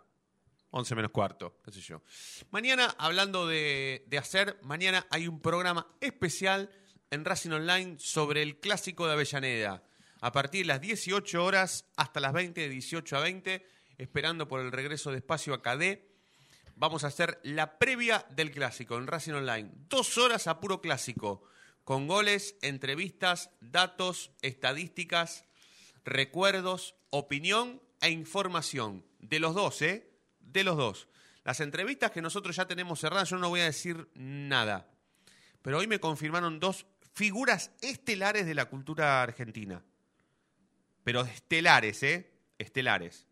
[0.70, 2.02] 11 menos cuarto, qué sé yo.
[2.50, 6.70] Mañana, hablando de, de hacer, mañana hay un programa especial
[7.10, 9.84] en Racing Online sobre el clásico de Avellaneda.
[10.20, 13.68] A partir de las 18 horas hasta las 20, de 18 a 20,
[13.98, 16.00] esperando por el regreso de Espacio AKD.
[16.76, 19.70] Vamos a hacer la previa del clásico en Racing Online.
[19.88, 21.44] Dos horas a puro clásico,
[21.84, 25.44] con goles, entrevistas, datos, estadísticas,
[26.04, 29.04] recuerdos, opinión e información.
[29.18, 30.10] De los dos, ¿eh?
[30.40, 31.08] De los dos.
[31.44, 34.90] Las entrevistas que nosotros ya tenemos cerradas, yo no voy a decir nada.
[35.62, 39.82] Pero hoy me confirmaron dos figuras estelares de la cultura argentina.
[41.04, 42.30] Pero estelares, ¿eh?
[42.58, 43.26] Estelares.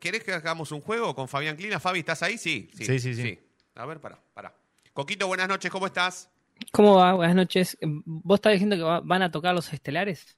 [0.00, 1.80] ¿Querés que hagamos un juego con Fabián Clina?
[1.80, 2.36] Fabi, ¿estás ahí?
[2.36, 2.70] Sí.
[2.74, 3.38] Sí, sí, sí.
[3.74, 4.54] A ver, pará, pará.
[4.92, 6.28] Coquito, buenas noches, ¿cómo estás?
[6.72, 7.14] ¿Cómo va?
[7.14, 7.76] Buenas noches.
[7.82, 10.36] ¿Vos estás diciendo que va- van a tocar los estelares?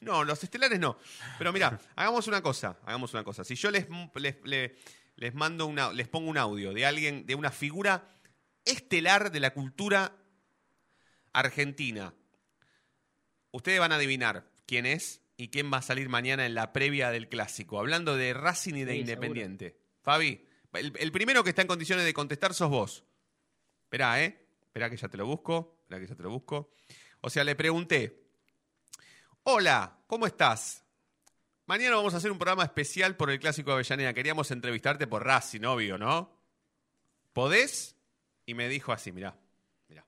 [0.00, 0.98] No, los estelares no.
[1.38, 3.44] Pero mira, hagamos una cosa, hagamos una cosa.
[3.44, 4.76] Si yo les, les, le-
[5.16, 8.08] les mando una, les pongo un audio de alguien, de una figura
[8.64, 10.12] estelar de la cultura
[11.32, 12.14] argentina,
[13.52, 17.10] ustedes van a adivinar quién es y quién va a salir mañana en la previa
[17.10, 19.78] del clásico, hablando de Racing y de Sí, Independiente.
[20.02, 23.04] Fabi, el, el primero que está en condiciones de contestar sos vos.
[23.84, 24.45] Esperá, ¿eh?
[24.76, 25.78] Esperá que ya te lo busco.
[25.80, 26.74] Esperá que ya te lo busco.
[27.22, 28.28] O sea, le pregunté,
[29.44, 30.84] Hola, ¿cómo estás?
[31.64, 34.12] Mañana vamos a hacer un programa especial por el Clásico de Avellaneda.
[34.12, 36.30] Queríamos entrevistarte por Racing, obvio, ¿no?
[37.32, 37.96] ¿Podés?
[38.44, 39.34] Y me dijo así, mirá,
[39.88, 40.04] mirá.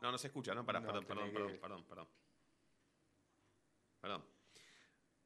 [0.00, 0.66] No, no se escucha, ¿no?
[0.66, 2.08] Pará, perdón, perdón, perdón, perdón, perdón.
[4.00, 4.24] Perdón.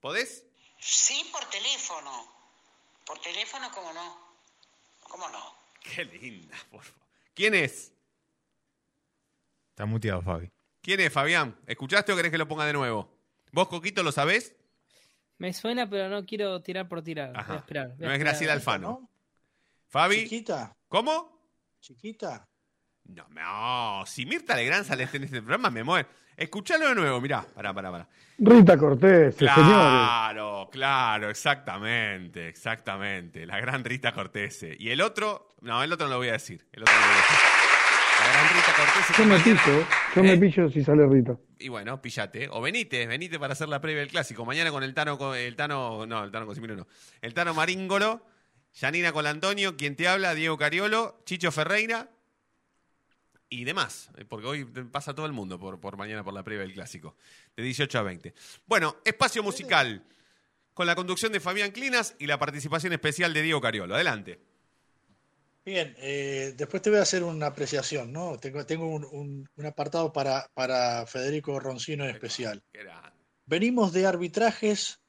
[0.03, 0.45] ¿Podés?
[0.79, 2.31] Sí, por teléfono.
[3.07, 4.37] Por teléfono, ¿cómo no?
[5.09, 5.62] ¿Cómo no?
[5.95, 7.03] Qué linda, por favor.
[7.35, 7.93] ¿Quién es?
[9.71, 10.51] Está muteado, Fabi.
[10.81, 11.57] ¿Quién es, Fabián?
[11.67, 13.09] ¿Escuchaste o querés que lo ponga de nuevo?
[13.53, 14.55] ¿Vos, Coquito, lo sabés?
[15.39, 17.29] Me suena, pero no quiero tirar por tirar.
[17.31, 17.57] Voy a Ajá.
[17.57, 17.89] esperar.
[17.97, 18.21] voy a No es.
[18.21, 19.09] Graciela Alfano.
[19.89, 20.23] Fabi.
[20.25, 20.77] Chiquita.
[20.89, 21.49] ¿Cómo?
[21.81, 22.49] Chiquita.
[23.05, 26.09] No, no, si Mirta Legrand sale en este programa me mueve.
[26.37, 27.45] Escuchalo de nuevo, mirá.
[27.55, 28.09] Pará, pará, pará.
[28.39, 29.65] Rita Cortés, señores.
[29.65, 33.45] Claro, claro, exactamente, exactamente.
[33.47, 34.75] La gran Rita Cortese.
[34.79, 36.67] Y el otro, no, el otro no lo voy a decir.
[36.73, 37.39] El otro no lo voy a decir.
[38.19, 39.15] La gran Rita Cortese.
[39.19, 39.87] Yo me pillo,
[40.17, 41.37] yo me pillo si sale Rita.
[41.59, 42.49] Y bueno, pillate.
[42.51, 44.45] O venite, venite para hacer la previa del clásico.
[44.47, 46.87] Mañana con el Tano, el Tano, no, el Tano Cosimiro no.
[47.21, 48.27] El Tano Maríngolo,
[48.73, 52.09] Yanina Colantonio, quien te habla, Diego Cariolo, Chicho Ferreira
[53.61, 54.11] y demás.
[54.17, 57.17] eh, Porque hoy pasa todo el mundo por, por mañana por la previa del clásico.
[57.57, 58.35] De 18 a 20.
[58.67, 60.03] Bueno, espacio musical.
[60.75, 63.95] Con la conducción de Fabián Clinas y la participación especial de Diego Cariolo.
[63.95, 64.41] Adelante.
[65.65, 68.39] Bien, eh, después te voy a hacer una apreciación, ¿no?
[68.39, 72.63] Tengo, tengo un, un- un apartado para, para Federico Roncino en especial.
[73.45, 75.02] Venimos de arbitrajes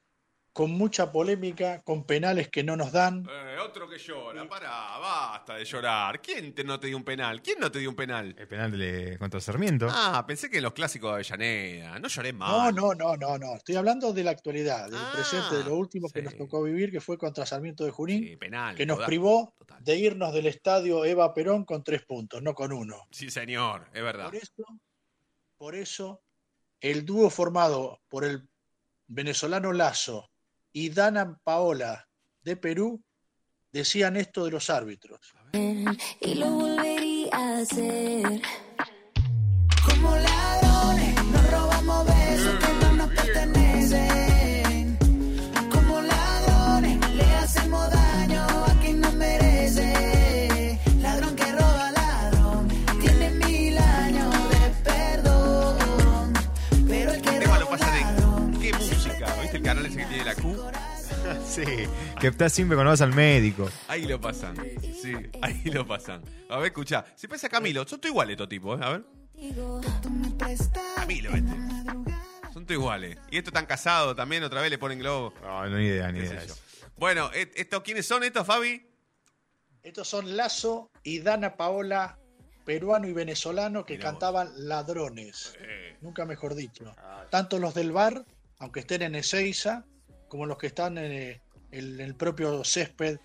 [0.54, 3.26] con mucha polémica, con penales que no nos dan.
[3.28, 4.48] Eh, otro que llora.
[4.48, 6.22] Pará, basta de llorar.
[6.22, 7.42] ¿Quién te- no te dio un penal?
[7.42, 8.36] ¿Quién no te dio un penal?
[8.38, 9.88] El penal de, contra Sarmiento.
[9.90, 11.98] Ah, pensé que en los clásicos de Avellaneda.
[11.98, 12.74] No lloré No, más.
[12.76, 13.56] no, no, no, no.
[13.56, 16.92] Estoy hablando de la actualidad, del Ah, presente, de lo último que nos tocó vivir,
[16.92, 18.76] que fue contra Sarmiento de Junín, penal.
[18.76, 23.08] que nos privó de irnos del estadio Eva Perón con tres puntos, no con uno.
[23.10, 24.26] Sí, señor, es verdad.
[24.26, 24.64] Por eso,
[25.58, 26.22] por eso,
[26.80, 28.48] el dúo formado por el
[29.08, 30.30] venezolano Lazo
[30.74, 32.08] y Dana Paola
[32.42, 33.02] de Perú
[33.72, 35.34] decían esto de los árbitros.
[35.54, 38.42] y lo volvería a hacer.
[61.56, 61.64] Sí,
[62.20, 63.70] que está siempre cuando vas al médico.
[63.88, 64.56] Ahí lo pasan.
[65.02, 66.22] Sí, ahí lo pasan.
[66.50, 67.06] A ver, escuchá.
[67.16, 68.84] Si pasa Camilo, son todos iguales estos tipos, ¿eh?
[68.84, 69.04] A ver.
[70.96, 71.52] Camilo, este.
[72.54, 73.18] Son todos iguales.
[73.32, 75.34] Y estos están casados también, otra vez le ponen globo.
[75.42, 76.46] No, no, ni idea, ni idea.
[76.46, 76.54] yo.
[76.98, 78.88] Bueno, e- esto, ¿quiénes son estos, Fabi?
[79.82, 82.18] Estos son Lazo y Dana Paola,
[82.64, 84.14] peruano y venezolano, que Mirá vos.
[84.20, 85.56] cantaban ladrones.
[85.60, 86.94] Eh, Nunca mejor dicho.
[86.98, 87.26] Ah.
[87.30, 88.24] Tanto los del bar,
[88.60, 89.84] aunque estén en Ezeiza,
[90.30, 91.42] como los que están en,
[92.00, 93.20] el propio césped,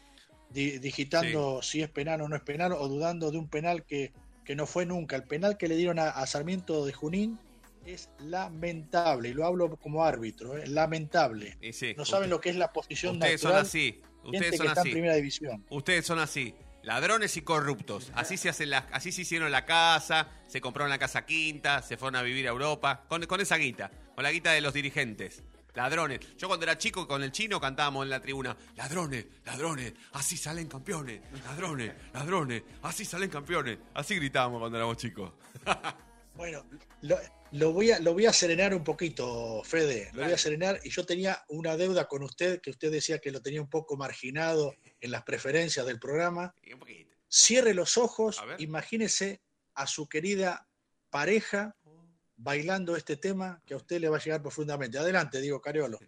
[0.50, 4.12] di- digitando si es penal o no es penal, o dudando de un penal que,
[4.44, 5.16] que no fue nunca.
[5.16, 7.38] El penal que le dieron a, a Sarmiento de Junín
[7.86, 11.56] es lamentable, y lo hablo como árbitro, eh, lamentable.
[11.72, 13.66] sí, No saben lo que es la posición Ustedes son natural.
[13.66, 13.92] así.
[13.92, 14.88] gente Ustedes que son está así.
[14.88, 15.64] en primera división.
[15.70, 16.54] Ustedes son así.
[16.82, 18.12] Ladrones y corruptos.
[18.14, 21.96] Así se hacen las, así se hicieron la casa, se compraron la casa quinta, se
[21.96, 25.42] fueron a vivir a Europa, con, con esa guita, con la guita de los dirigentes.
[25.78, 26.18] Ladrones.
[26.36, 30.66] Yo cuando era chico con el chino cantábamos en la tribuna, ladrones, ladrones, así salen
[30.66, 33.78] campeones, ladrones, ladrones, así salen campeones.
[33.94, 35.32] Así gritábamos cuando éramos chicos.
[36.34, 36.64] Bueno,
[37.02, 37.18] lo,
[37.50, 40.08] lo voy a, lo voy a serenar un poquito, Fede.
[40.12, 40.78] Lo voy a serenar.
[40.84, 43.96] Y yo tenía una deuda con usted, que usted decía que lo tenía un poco
[43.96, 46.54] marginado en las preferencias del programa.
[47.28, 49.42] Cierre los ojos, imagínese
[49.74, 50.68] a su querida
[51.10, 51.74] pareja
[52.38, 54.98] bailando este tema que a usted le va a llegar profundamente.
[54.98, 55.98] Adelante, digo Cariolo.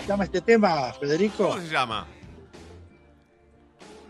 [0.00, 1.48] Se llama este tema, Federico?
[1.50, 2.06] ¿Cómo se llama?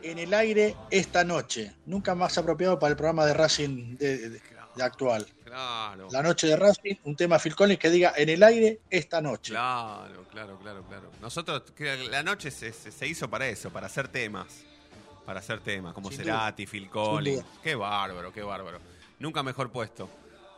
[0.02, 1.72] En el aire esta noche.
[1.86, 4.40] Nunca más apropiado para el programa de Racing de, de-
[4.76, 5.26] de actual.
[5.44, 6.08] Claro.
[6.12, 9.52] La noche de Racing, un tema Phil Collins que diga en el aire esta noche.
[9.52, 11.10] Claro, claro, claro, claro.
[11.20, 14.46] Nosotros, que la noche se, se- se hizo para eso, para hacer temas.
[15.26, 17.44] Para hacer temas, como Sin Cerati, Phil Collins.
[17.62, 18.78] Qué bárbaro, qué bárbaro.
[19.18, 20.08] Nunca mejor puesto.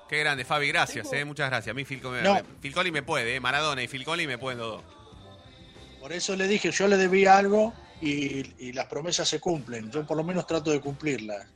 [0.09, 1.73] Qué grande, Fabi, gracias, eh, muchas gracias.
[1.73, 2.39] A mí Phil, Collins- No.
[2.61, 4.83] Phil Collins me puede, eh, Maradona y Phil Collins me pueden los dos.
[6.03, 9.89] Por eso le dije, yo le debía algo y, y las promesas se cumplen.
[9.93, 11.47] Yo por lo menos trato de cumplirlas.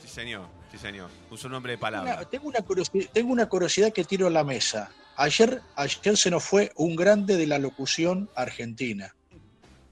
[0.00, 1.10] Sí, señor, sí, señor.
[1.28, 2.14] Uso un nombre de palabra.
[2.18, 4.90] Una- tengo, una curiosidad, tengo una curiosidad que tiro a la mesa.
[5.16, 9.12] Ayer, ayer se nos fue un grande de la locución argentina.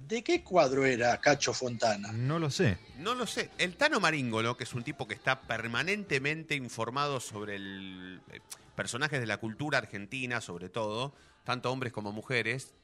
[0.07, 2.11] ¿De qué cuadro era Cacho Fontana?
[2.13, 2.79] No lo sé.
[2.99, 3.51] No lo sé.
[3.59, 8.41] El Tano Maringolo, que es un tipo que está permanentemente informado sobre el eh,
[8.77, 12.75] personajes de la cultura argentina, sobre todo, tanto hombres como mujeres,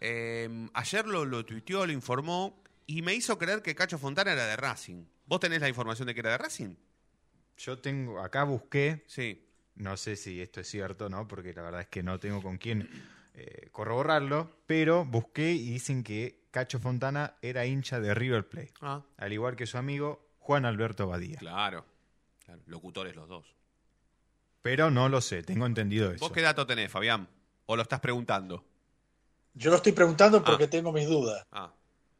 [0.00, 4.46] eh, ayer lo, lo tuiteó, lo informó y me hizo creer que Cacho Fontana era
[4.46, 5.04] de Racing.
[5.26, 6.74] ¿Vos tenés la información de que era de Racing?
[7.58, 9.44] Yo tengo, acá busqué, Sí.
[9.74, 11.26] no sé si esto es cierto, ¿no?
[11.28, 12.88] Porque la verdad es que no tengo con quién
[13.34, 19.02] eh, corroborarlo, pero busqué y dicen que Cacho Fontana era hincha de River Plate, Ah,
[19.16, 21.38] al igual que su amigo Juan Alberto Badía.
[21.38, 21.84] claro.
[22.44, 23.44] Claro, Locutores los dos.
[24.62, 26.24] Pero no lo sé, tengo entendido eso.
[26.24, 27.28] ¿Vos qué dato tenés, Fabián?
[27.66, 28.64] ¿O lo estás preguntando?
[29.58, 31.44] Yo lo estoy preguntando porque tengo mis dudas.
[31.50, 31.72] Ah.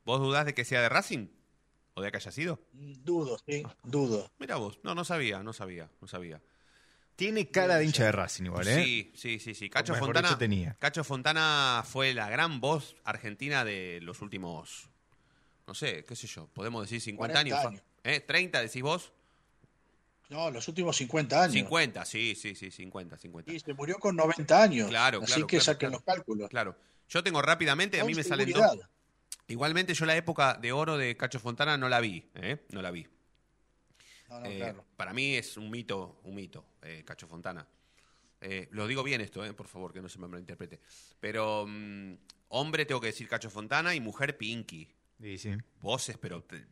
[0.05, 1.28] ¿Vos dudás de que sea de Racing?
[1.95, 2.61] ¿O de que haya sido?
[2.72, 4.30] Dudo, sí, dudo.
[4.39, 4.78] Mira vos.
[4.82, 6.41] No, no sabía, no sabía, no sabía.
[7.14, 8.84] Tiene cara de hincha de Racing igual, ¿eh?
[8.84, 9.70] Sí, sí, sí, sí.
[9.70, 10.76] Cacho Fontana, tenía.
[10.78, 14.89] Cacho Fontana fue la gran voz argentina de los últimos,
[15.66, 17.66] no sé, qué sé yo, podemos decir 50 40 años.
[17.66, 17.82] años.
[18.05, 18.24] ¿Eh?
[18.26, 19.12] ¿30 decís vos?
[20.28, 21.55] No, los últimos 50 años.
[21.55, 23.53] 50, sí, sí, sí, 50, 50.
[23.53, 24.89] Y se murió con 90 años.
[24.89, 25.93] Claro, Así claro, que claro, saquen claro.
[25.93, 26.51] los cálculos.
[26.51, 26.76] Claro.
[27.09, 28.78] Yo tengo rápidamente, a mí me salen dos.
[29.48, 32.59] Igualmente yo la época de oro de Cacho Fontana no la vi, ¿eh?
[32.70, 33.06] No la vi.
[34.28, 34.84] No, no, Eh, claro.
[34.96, 37.66] Para mí es un mito, un mito, eh, Cacho Fontana.
[38.42, 40.80] Eh, lo digo bien esto, eh, por favor, que no se me malinterprete.
[41.18, 42.12] Pero mm,
[42.48, 44.86] hombre tengo que decir Cacho Fontana y mujer Pinky.
[45.20, 45.50] Sí, sí.
[45.80, 46.66] Voces, pero te-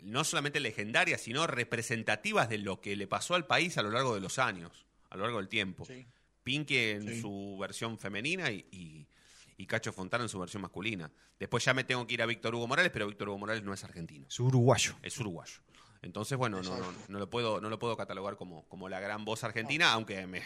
[0.00, 4.14] no solamente legendarias, sino representativas de lo que le pasó al país a lo largo
[4.14, 5.86] de los años, a lo largo del tiempo.
[6.42, 7.20] Pinky en Sí.
[7.20, 9.06] su versión femenina y, y-
[9.56, 11.10] y Cacho Fontana en su versión masculina.
[11.38, 13.72] Después ya me tengo que ir a Víctor Hugo Morales, pero Víctor Hugo Morales no
[13.72, 14.26] es argentino.
[14.28, 14.94] Es uruguayo.
[15.02, 15.60] Es uruguayo.
[16.02, 19.24] Entonces, bueno, no, no, no lo puedo, no lo puedo catalogar como, como la gran
[19.24, 20.42] voz argentina, aunque me.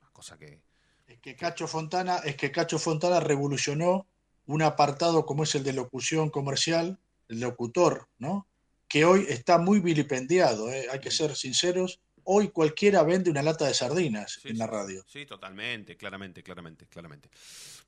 [0.00, 0.62] Una cosa que.
[1.06, 4.06] Es que Cacho Fontana, es que Cacho Fontana revolucionó
[4.46, 6.98] un apartado como es el de locución comercial,
[7.28, 8.46] el locutor, ¿no?
[8.88, 10.86] Que hoy está muy vilipendiado, ¿eh?
[10.90, 12.00] hay que ser sinceros.
[12.24, 15.04] Hoy cualquiera vende una lata de sardinas en la radio.
[15.06, 17.28] Sí, totalmente, claramente, claramente, claramente.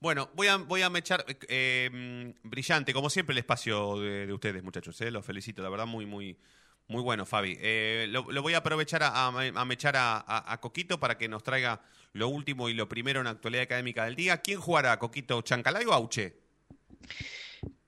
[0.01, 1.25] Bueno, voy a, voy a mechar.
[1.49, 5.01] eh, mm, brillante, como siempre, el espacio de, de ustedes, muchachos.
[5.01, 6.37] Eh, los felicito, la verdad, muy, muy,
[6.89, 7.57] muy bueno, Fabi.
[7.61, 11.17] Eh, lo, lo voy a aprovechar a, a- a mechar a, a- a Coquito para
[11.19, 11.81] que nos traiga
[12.13, 14.39] lo último y lo primero en la actualidad académica del día.
[14.43, 15.41] ¿Quién jugará, Coquito?
[15.43, 16.37] ¿Chancalay o Auche?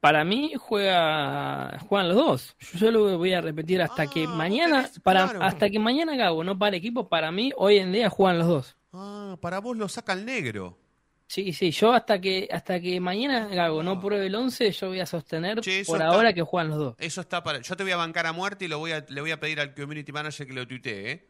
[0.01, 2.57] Para mí juega, juegan los dos.
[2.75, 5.43] Yo lo voy a repetir hasta que mañana, para, claro.
[5.43, 8.77] hasta que mañana Gago no para equipo, para mí hoy en día juegan los dos.
[8.93, 10.79] Ah, para vos lo saca el negro.
[11.27, 15.01] Sí, sí, yo hasta que hasta que mañana Gago no pruebe el 11, yo voy
[15.01, 16.95] a sostener Che, por está- ahora que juegan los dos.
[16.99, 17.61] Eso está para.
[17.61, 19.61] Yo te voy a bancar a muerte y lo voy a, le voy a pedir
[19.61, 21.27] al community manager que lo tuitee, ¿eh?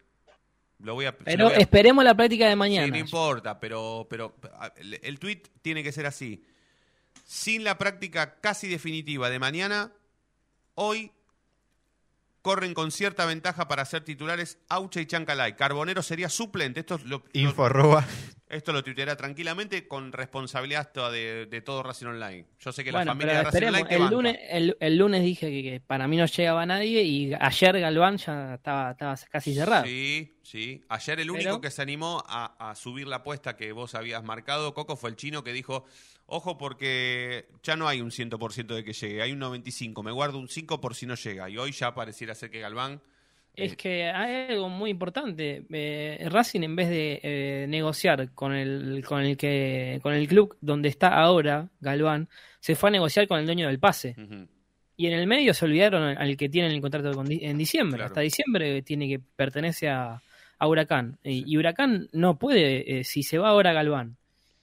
[0.81, 1.17] Lo voy a.
[1.19, 2.87] Pero voy a- esperemos la práctica de Sí, mañana.
[2.87, 4.37] no importa, pero, pero
[4.77, 6.45] el, el tweet tiene que ser así.
[7.31, 9.93] Sin la práctica casi definitiva de mañana,
[10.75, 11.13] hoy
[12.41, 15.55] corren con cierta ventaja para ser titulares Auche y Chancalay.
[15.55, 16.81] Carbonero sería suplente.
[16.81, 18.07] Esto lo, Info lo- arroba.
[18.51, 22.47] Esto lo tuiteará tranquilamente con responsabilidad hasta de, de todo Racing Online.
[22.61, 23.67] Yo sé que Bueno, la familia de Racing.
[23.67, 24.15] Online te El banca.
[24.15, 28.17] lunes, el, el lunes dije que, que para mí no llegaba nadie y ayer Galván
[28.17, 29.85] ya estaba, estaba casi cerrado.
[29.85, 30.85] Sí, sí.
[30.89, 34.25] Ayer el único Pero- que se animó a, a subir la apuesta que vos habías
[34.25, 35.85] marcado, Coco, fue el chino que dijo,
[36.27, 40.39] ojo porque ya no hay un 100% de que llegue, hay un 95%, me guardo
[40.39, 41.49] un 5% por si no llega.
[41.51, 43.01] Y hoy ya pareciera ser que Galván...
[43.65, 45.65] Es que hay algo muy importante.
[45.71, 50.57] Eh, Racing en vez de eh, negociar con el con el que con el club
[50.61, 52.29] donde está ahora Galván,
[52.61, 54.15] se fue a negociar con el dueño del pase.
[54.97, 57.99] Y en el medio se olvidaron al- al que tienen el contrato con en diciembre.
[58.07, 60.21] Hasta diciembre tiene que pertenece a,
[60.59, 61.19] a Huracán.
[61.23, 64.17] Y, y Huracán no puede, eh, si se va ahora Galván,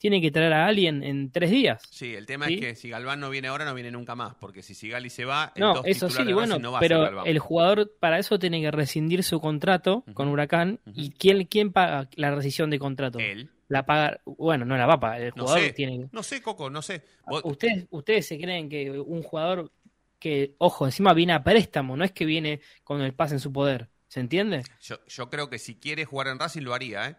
[0.05, 1.81] tiene que traer a alguien en tres días.
[1.89, 2.53] Sí, el tema ¿Sí?
[2.53, 5.25] es que si Galván no viene ahora, no viene nunca más, porque si Sigali se
[5.25, 7.25] va, el No, dos eso sí, bueno, no va a ser pero Galván.
[7.27, 10.79] el jugador para eso tiene que rescindir su contrato con Huracán.
[10.93, 13.17] ¿Y quién, quién paga la rescisión de contrato?
[13.17, 13.49] Él.
[13.67, 16.21] La paga, bueno, no la va a pagar, el No jugador sé, tiene que- no
[16.21, 17.01] sé, Coco, no sé.
[17.25, 19.71] Vos- ¿Ustedes, ustedes se creen que un jugador
[20.19, 23.51] que, ojo, encima viene a préstamo, no es que viene con el pase en su
[23.51, 24.61] poder, ¿se entiende?
[24.83, 27.15] yo, yo creo que si quiere jugar en Racing lo haría, ¿eh?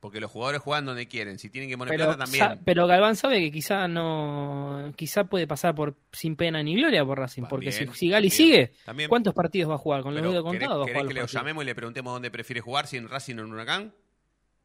[0.00, 2.60] Porque los jugadores juegan donde quieren, si tienen que poner Pero, plata también.
[2.64, 7.18] pero Galván sabe que quizá no, quizá puede pasar por sin pena ni gloria por
[7.18, 9.08] Racing, porque si, si Gali también, sigue, también.
[9.08, 10.02] ¿cuántos partidos va a jugar?
[10.02, 12.86] Con los dedos ¿querés- contados querés que le llamemos y le preguntemos dónde prefiere jugar,
[12.86, 13.92] si en Racing o en Huracán?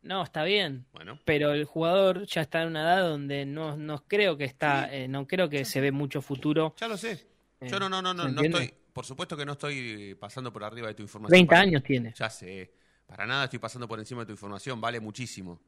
[0.03, 0.85] No, está bien.
[0.93, 1.17] Bueno.
[1.25, 5.07] Pero el jugador ya está en una edad donde no, no creo que está, eh,
[5.07, 6.75] no creo que se ve mucho futuro.
[6.79, 7.25] Ya lo sé.
[7.61, 10.51] Eh, Yo no, no, no, no, ¿se no estoy, por supuesto que no estoy pasando
[10.53, 11.31] por arriba de tu información.
[11.31, 12.13] 20 Para- años tiene.
[12.15, 12.69] Ya sé,
[13.13, 15.61] para nada estoy pasando por encima de tu información, vale muchísimo.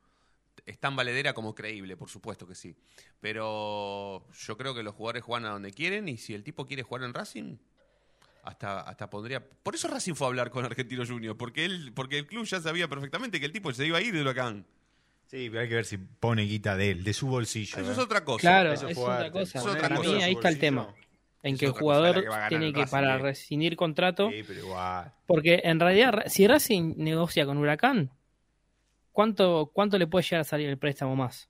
[0.65, 2.75] Es tan valedera como creíble, por supuesto que sí.
[3.21, 6.81] Pero yo creo que los jugadores juegan a donde quieren y si el tipo quiere
[6.81, 7.57] jugar en Racing,
[8.41, 9.47] hasta, hasta pondría...
[9.47, 12.59] Por eso Racing fue a hablar con Argentino Junior, porque, él, porque el club ya
[12.59, 14.65] sabía perfectamente que el tipo se iba a ir de Huracán.
[15.27, 17.77] Sí, pero hay que ver si pone guita de él, de su bolsillo.
[17.77, 17.93] Eso ¿eh?
[17.93, 18.41] es otra cosa.
[18.41, 19.61] Claro, Eso es otra cosa.
[19.61, 20.91] Guita mí ahí está el tema.
[21.45, 23.19] En Es que el jugador que tiene que, Racing, para eh.
[23.19, 25.13] rescindir contrato, Sí, pero igual.
[25.27, 28.11] porque en realidad, si Racing negocia con Huracán,
[29.11, 31.49] ¿cuánto, ¿cuánto le puede llegar a salir el préstamo más?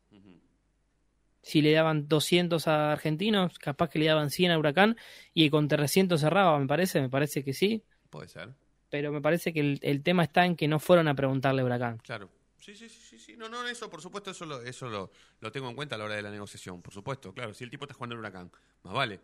[1.42, 4.98] Si le daban 200 a Argentinos, capaz que le daban 100 a Huracán
[5.34, 7.84] y con 300 cerraba, me parece, me parece que sí.
[8.10, 8.50] Puede ser,
[8.90, 11.66] Pero me parece que el, el tema está en que no fueron a preguntarle a
[11.66, 12.00] Huracán.
[12.00, 12.30] claro.
[12.58, 13.38] Sí, sí, sí, sí, sí.
[13.38, 16.06] No, no, eso, por supuesto, eso, lo, eso lo, lo tengo en cuenta a la
[16.06, 17.54] hora de la negociación, por supuesto, claro.
[17.54, 19.20] Si el tipo está jugando en Huracán, más vale.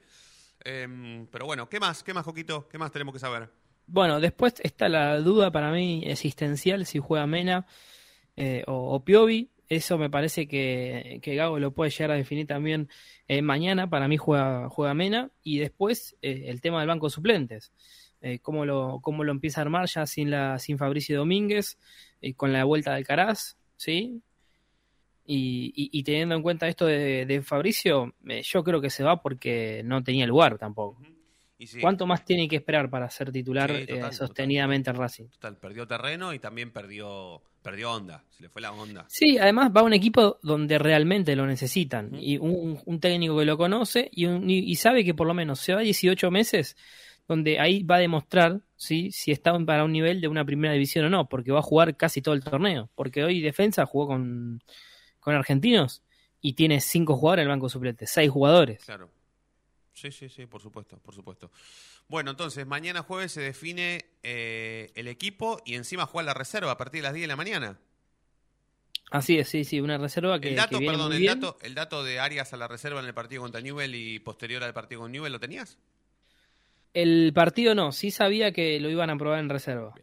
[0.64, 2.03] Em, pero bueno, ¿qué más?
[2.03, 2.68] ¿Qué más, Joquito?
[2.68, 3.49] ¿Qué más tenemos que saber?
[3.88, 7.66] Bueno, después está la duda para mí existencial si juega Mena
[8.36, 9.49] eh, o, o Piovi.
[9.68, 12.89] Eso me parece que, que Gago lo puede llegar a definir también
[13.28, 13.89] eh, mañana.
[13.89, 15.32] Para mí juega, juega Mena.
[15.43, 17.72] Y después eh, el tema del banco de suplentes.
[18.43, 21.80] Cómo, lo, cómo lo empieza a armar ya sin, la, sin Fabricio Domínguez,
[22.36, 24.22] con la vuelta de Alcaraz, ¿sí?
[25.26, 29.03] Y, y- y teniendo en cuenta esto de, de Fabricio, eh, yo creo que se
[29.03, 31.01] va porque no tenía lugar tampoco.
[31.57, 34.13] Y sí, ¿Cuánto más tiene que esperar para ser titular Sí, total, eh, total.
[34.13, 35.26] sostenidamente en Racing?
[35.26, 38.24] Total, perdió terreno y también perdió, perdió onda.
[38.32, 39.05] Se le fue la onda.
[39.07, 42.15] Sí, además va a un equipo donde realmente lo necesitan.
[42.19, 45.36] Y un, un técnico que lo conoce y, un- y- y sabe que por lo
[45.36, 46.76] menos se va 18 meses,
[47.28, 49.11] donde ahí va a demostrar ¿sí?
[49.11, 51.95] si está para un nivel de una primera división o no, porque va a jugar
[51.95, 52.89] casi todo el torneo.
[52.95, 54.63] Porque hoy defensa jugó con,
[55.22, 56.03] con argentinos
[56.41, 58.84] y tiene cinco jugadores en el banco suplente, seis jugadores.
[58.84, 59.09] Claro.
[59.93, 61.51] Sí, sí, sí, por supuesto, por supuesto.
[62.07, 66.78] Bueno, entonces, mañana jueves se define eh, el equipo y encima juega la reserva a
[66.78, 67.80] partir de las 10 de la mañana.
[69.11, 71.39] Así es, sí, sí, una reserva que, El dato, que viene perdón, muy el bien.
[71.39, 74.63] dato, el dato de Arias a la reserva en el partido contra Newell y posterior
[74.63, 75.78] al partido con Newell, ¿lo tenías?
[76.93, 79.93] El partido no, sí sabía que lo iban a probar en reserva.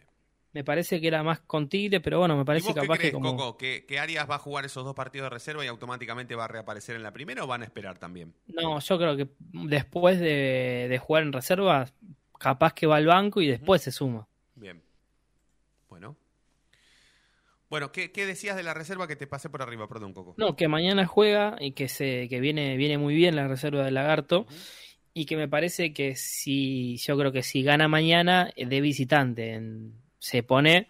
[0.53, 3.11] Me parece que era más con Tigre, pero bueno, me ¿Y parece qué capaz crees,
[3.11, 3.36] que como...
[3.36, 3.59] Coco?
[3.59, 6.49] ¿Que, que Arias va a jugar esos dos partidos de reserva y automáticamente va a
[6.49, 8.34] reaparecer en la primera o van a esperar también?
[8.46, 11.86] No, yo creo que después de, de jugar en reserva,
[12.38, 14.26] capaz que va al banco y después se suma.
[14.55, 14.82] Bien.
[15.88, 16.16] Bueno.
[17.70, 19.86] Bueno, ¿qué, qué decías de la reserva que te pasé por arriba?
[19.86, 20.34] Perdón, Coco.
[20.38, 23.94] No, que mañana juega y que se que viene viene muy bien la reserva del
[23.94, 24.46] Lagarto
[25.12, 29.53] y que me parece que si yo creo que si gana mañana eh, de visitante
[29.53, 30.88] en- se pone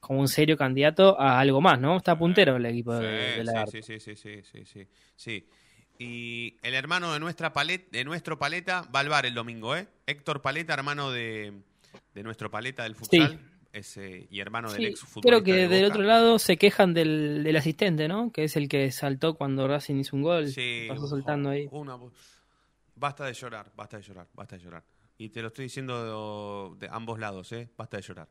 [0.00, 1.96] como un serio candidato a algo más, ¿no?
[1.96, 3.72] Está puntero el equipo de, de Sí, Lagarto.
[3.72, 5.48] sí, sí, sí, sí, sí, sí, sí.
[5.98, 9.86] Y el hermano de nuestra paleta, de nuestro paleta va al bar el domingo, ¿eh?
[10.06, 11.52] Héctor Paleta, hermano de,
[12.14, 13.38] de nuestro paleta del futsal,
[13.72, 16.56] es, eh, y hermano del Sí, ex futbolista creo que de del otro lado se
[16.56, 18.32] quejan del, del asistente, ¿no?
[18.32, 20.48] Que es el que saltó cuando Racing hizo un gol.
[20.48, 21.68] Sí, pasó soltando ahí.
[21.70, 21.96] Una-
[22.96, 24.82] basta de llorar, basta de llorar, basta de llorar.
[25.16, 27.68] Y te lo estoy diciendo de, de ambos lados, ¿eh?
[27.76, 28.28] Basta de llorar.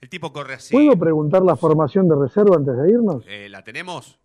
[0.00, 0.72] El tipo corre así.
[0.74, 3.24] ¿Puedo preguntar la formación de reserva antes de irnos?
[3.26, 4.18] Eh, ¿La tenemos?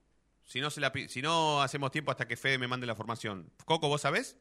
[0.44, 2.96] Si no, se la, pi- si no, hacemos tiempo hasta que Fede me mande la
[2.96, 3.50] formación.
[3.66, 4.38] Coco, ¿vos sabés?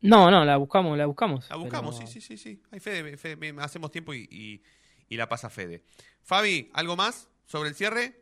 [0.00, 1.48] No, no, la buscamos, la buscamos.
[1.50, 2.62] La buscamos, pero- sí, sí, sí, sí.
[2.70, 4.62] Ahí Fede, Fede, me- hacemos tiempo y, y-
[5.08, 5.82] y la pasa Fede.
[6.22, 8.20] Fabi, ¿algo más sobre el cierre?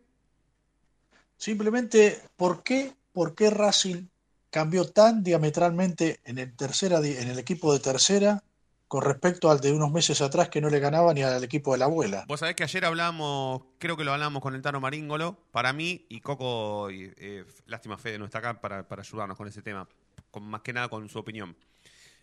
[1.37, 4.07] Simplemente, ¿por qué, por qué Racing
[4.51, 8.43] cambió tan diametralmente en el, tercera, en el equipo de tercera
[8.91, 11.79] con respecto al de unos meses atrás que no le ganaba ni al equipo de
[11.79, 12.25] la abuela?
[12.27, 16.07] Vos sabés que ayer hablamos, creo que lo hablamos con el Tano Maríngolo, para mí,
[16.09, 19.87] y Coco, y, eh, lástima Fede no está acá para, para ayudarnos con ese tema,
[20.33, 21.55] con, más que nada con su opinión.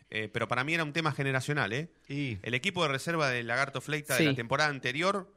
[0.10, 1.88] Eh, pero para mí era un tema generacional, ¿eh?
[2.10, 5.32] El equipo de reserva del Lagarto Fleita de la temporada anterior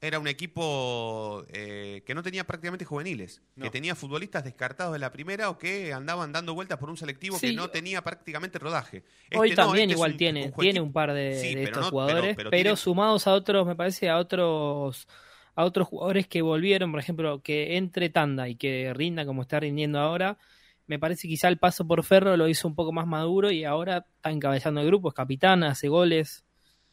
[0.00, 5.10] era un equipo eh, que no tenía prácticamente juveniles, que tenía futbolistas descartados de la
[5.10, 9.02] primera o que andaban dando vueltas por un selectivo que no tenía prácticamente rodaje.
[9.34, 11.48] Hoy Este no, también este es igual un- tiene, un tiene un par de, Sí,
[11.48, 14.18] de pero estos no- jugadores, pero- pero, pero tiene- sumados a otros, me parece, a
[14.18, 15.08] otros
[15.56, 19.58] a otros jugadores que volvieron, por ejemplo, que entre tanda y que rinda como está
[19.58, 20.38] rindiendo ahora,
[20.86, 24.06] me parece quizá el paso por Ferro lo hizo un poco más maduro y ahora
[24.14, 26.44] está encabezando el grupo, es capitán, hace goles,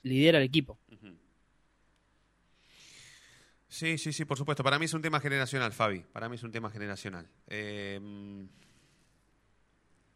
[0.02, 0.80] lidera el equipo.
[3.76, 4.64] Sí, sí, sí, por supuesto.
[4.64, 6.00] Para mí es un tema generacional, Fabi.
[6.14, 7.28] Para mí es un tema generacional.
[7.48, 8.00] Eh,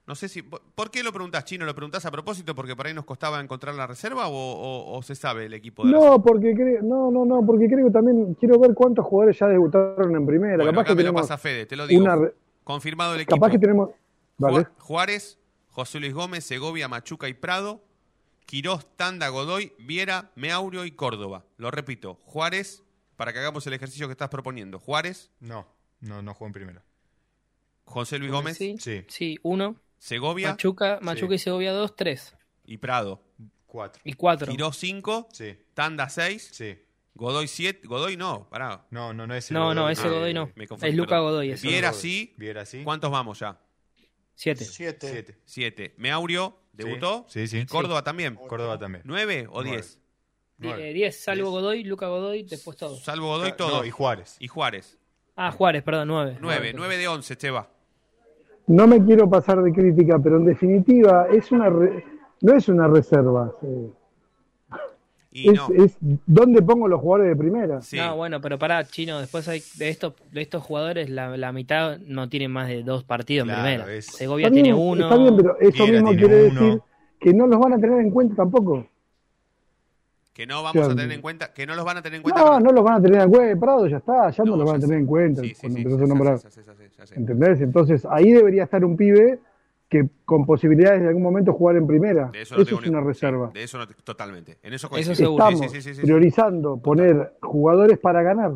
[0.08, 0.42] no sé si...
[0.44, 1.66] ¿Por qué lo preguntás, Chino?
[1.66, 5.04] ¿Lo preguntás a propósito porque por ahí nos costaba encontrar la reserva o, o- o
[5.04, 8.34] se sabe el equipo de No, porque creo, no, no, no, porque creo que también
[8.36, 10.56] quiero ver cuántos jugadores ya debutaron en primera.
[10.56, 12.02] Bueno, capaz acá que me lo pasa Fede, te lo digo.
[12.02, 12.18] una
[12.64, 13.36] Confirmado el equipo.
[13.36, 13.90] capaz que tenemos,
[14.38, 14.58] vale.
[14.60, 15.38] Ju- Juárez,
[15.68, 17.82] José Luis Gómez, Segovia, Machuca y Prado,
[18.46, 21.44] Quirós, Tanda, Godoy, Viera, Meaurio y Córdoba.
[21.58, 22.84] Lo repito, Juárez,
[23.20, 24.80] para que hagamos el ejercicio que estás proponiendo.
[24.80, 25.68] Juárez, No,
[26.00, 26.84] no, no jugó en primera.
[27.84, 29.04] José Luis Gómez, Sí, Sí.
[29.10, 33.22] sí, uno, Segovia Machuca, Machuca y Segovia dos, tres y Prado.
[33.66, 34.02] Cuatro.
[34.06, 34.50] y cuatro.
[34.52, 36.80] Quirós 5, Sí, Tanda 6, sí.
[37.14, 38.88] Godoy 7, Godoy no, pará.
[38.90, 40.50] No, no, no es el No, no, ese Ah, Godoy no.
[40.56, 41.26] me confundí, Es Luca perdón.
[41.26, 41.52] Godoy.
[41.52, 41.68] ese.
[41.68, 42.84] Viera sí, Viera sí.
[42.86, 43.60] ¿cuántos vamos ya?
[44.36, 44.64] Siete.
[44.64, 45.08] Siete.
[45.10, 45.38] Siete.
[45.44, 45.96] 7.
[45.98, 47.26] Meaurio, ¿debutó?
[47.28, 47.66] Sí, sí.
[47.66, 48.36] Córdoba también.
[48.36, 49.04] Córdoba también.
[49.04, 49.84] ¿9 o Nueve.
[50.60, 50.74] 10?
[50.74, 50.90] Nueve.
[50.90, 53.02] Eh, diez, salvo Godoy, Luca Godoy, después todos.
[53.04, 53.86] Salvo Godoy, No, todo.
[53.86, 54.36] y Juárez.
[54.40, 54.98] Y Juárez.
[55.36, 56.38] Ah, Juárez, perdón, nueve.
[56.42, 57.68] 9, 9 de 11, Cheva.
[58.68, 62.04] No me quiero pasar de crítica, pero en definitiva es una re-
[62.42, 63.52] no es una reserva.
[63.64, 63.90] eh,
[65.32, 65.70] Y es, no.
[65.84, 67.82] es dónde pongo los jugadores de primera.
[67.82, 67.98] Sí.
[67.98, 72.00] No, bueno, pero pará, Chino, después hay de estos, de estos jugadores, la, la mitad
[72.00, 73.94] no tienen más de dos partidos en Claro, primera.
[73.94, 75.04] es- Segovia Está bien, tiene uno.
[75.04, 76.62] está bien, pero eso Viera mismo quiere uno.
[76.62, 76.82] decir
[77.20, 78.88] que no los van a tener en cuenta tampoco.
[80.40, 80.92] Que no vamos Claro.
[80.94, 82.42] a tener en cuenta, que no los van a tener en cuenta.
[82.46, 83.60] No, no los van a tener en cuenta.
[83.60, 85.02] Prado ya está, ya no, No, los van a tener sé.
[85.02, 86.40] en cuenta Sí, sí, cuando sí, empezás a nombrar.
[87.18, 87.60] ¿Entendés?
[87.60, 89.40] Entonces ahí debería estar un pibe
[89.90, 92.30] que con posibilidades de algún momento jugar en primera.
[92.32, 93.52] De eso Eso, no tengo es una sí, reserva.
[93.54, 94.52] de eso no, te- totalmente.
[94.64, 95.16] En eso Eso coincido.
[95.16, 95.44] seguro.
[95.50, 96.02] Estamos Sí, sí, sí, sí, sí.
[96.04, 98.54] priorizando poner jugadores para ganar.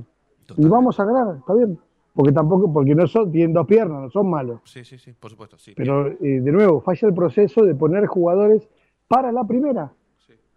[0.56, 1.78] Y vamos a ganar, está bien.
[2.14, 4.62] Porque tampoco, porque no son, tienen dos piernas, no son malos.
[4.64, 5.58] Sí, sí, sí, por supuesto.
[5.58, 5.74] Sí.
[5.76, 8.70] Pero eh, de nuevo, falla el proceso de poner jugadores
[9.10, 9.92] para la primera,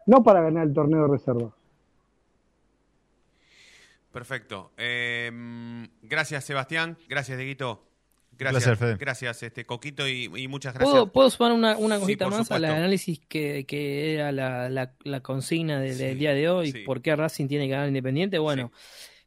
[0.06, 1.50] no para ganar el torneo de reserva.
[4.12, 4.72] Perfecto.
[4.78, 5.30] Eh,
[6.02, 6.96] gracias, Sebastián.
[7.08, 7.82] Gracias, Dieguito.
[8.38, 8.96] Gracias, placer, Fede.
[8.98, 10.90] gracias, este Coquito, y, y muchas gracias.
[10.92, 15.80] ¿Puedo, ¿Puedo sumar una, cosita más al análisis que, que era la, la- la consigna
[15.80, 16.70] de- del Sí, día de hoy?
[16.72, 16.78] sí.
[16.80, 18.38] ¿Por qué Racing tiene que ganar Independiente?
[18.38, 18.72] Bueno,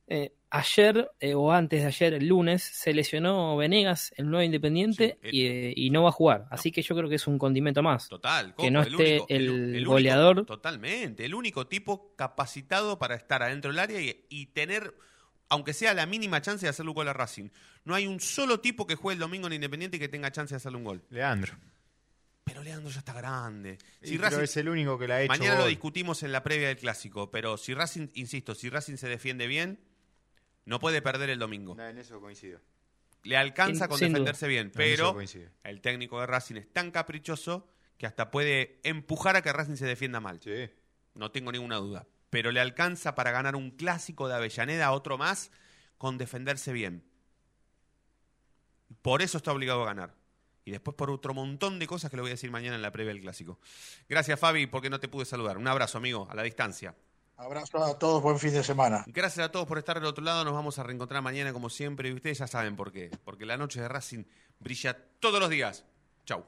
[0.07, 5.17] eh, ayer eh, o antes de ayer, el lunes, se lesionó Venegas, el nuevo Independiente,
[5.21, 6.45] Sí, el- y, eh, y no va a jugar.
[6.49, 8.07] Así que yo creo que es un condimento más.
[8.07, 8.47] Total.
[8.47, 10.45] que Coco, no el esté único- el, el único- goleador.
[10.45, 11.25] totalmente.
[11.25, 14.93] El único tipo capacitado para estar adentro del área y, y tener,
[15.49, 17.49] aunque sea la mínima chance de hacerle un gol a Racing.
[17.85, 20.53] No hay un solo tipo que juegue el domingo en Independiente y que tenga chance
[20.53, 21.01] de hacerle un gol.
[21.09, 21.53] Leandro.
[22.43, 23.77] Pero Leandro ya está grande.
[24.01, 25.29] Si pero Racing- es el único que la ha hecho.
[25.29, 29.07] Mañana lo discutimos en la previa del clásico, pero si Racing, insisto, si Racing se
[29.07, 29.79] defiende bien,
[30.69, 31.75] no puede perder el domingo.
[31.79, 32.61] En eso coincido.
[33.23, 35.17] Le alcanza con sin defenderse bien, pero
[35.63, 37.67] el técnico de Racing es tan caprichoso
[37.97, 40.39] que hasta puede empujar a que Racing se defienda mal.
[40.41, 40.69] Sí.
[41.15, 42.05] No tengo ninguna duda.
[42.29, 45.51] Pero le alcanza para ganar un clásico de Avellaneda, otro más,
[45.97, 47.03] con defenderse bien.
[49.01, 50.13] Por eso está obligado a ganar.
[50.65, 52.91] y después por otro montón de cosas que le voy a decir mañana en la
[52.91, 53.59] previa del clásico.
[54.07, 55.57] Gracias, Fabi, porque no te pude saludar.
[55.57, 56.93] Un abrazo, amigo, a la distancia.
[57.39, 59.05] Abrazo a todos, buen fin de semana.
[59.07, 60.43] Gracias a todos por estar del otro lado.
[60.43, 63.11] Nos vamos a reencontrar mañana como siempre y ustedes ya saben por qué.
[63.23, 64.25] Porque la noche de Racing
[64.59, 65.85] brilla todos los días.
[66.25, 66.43] Chau.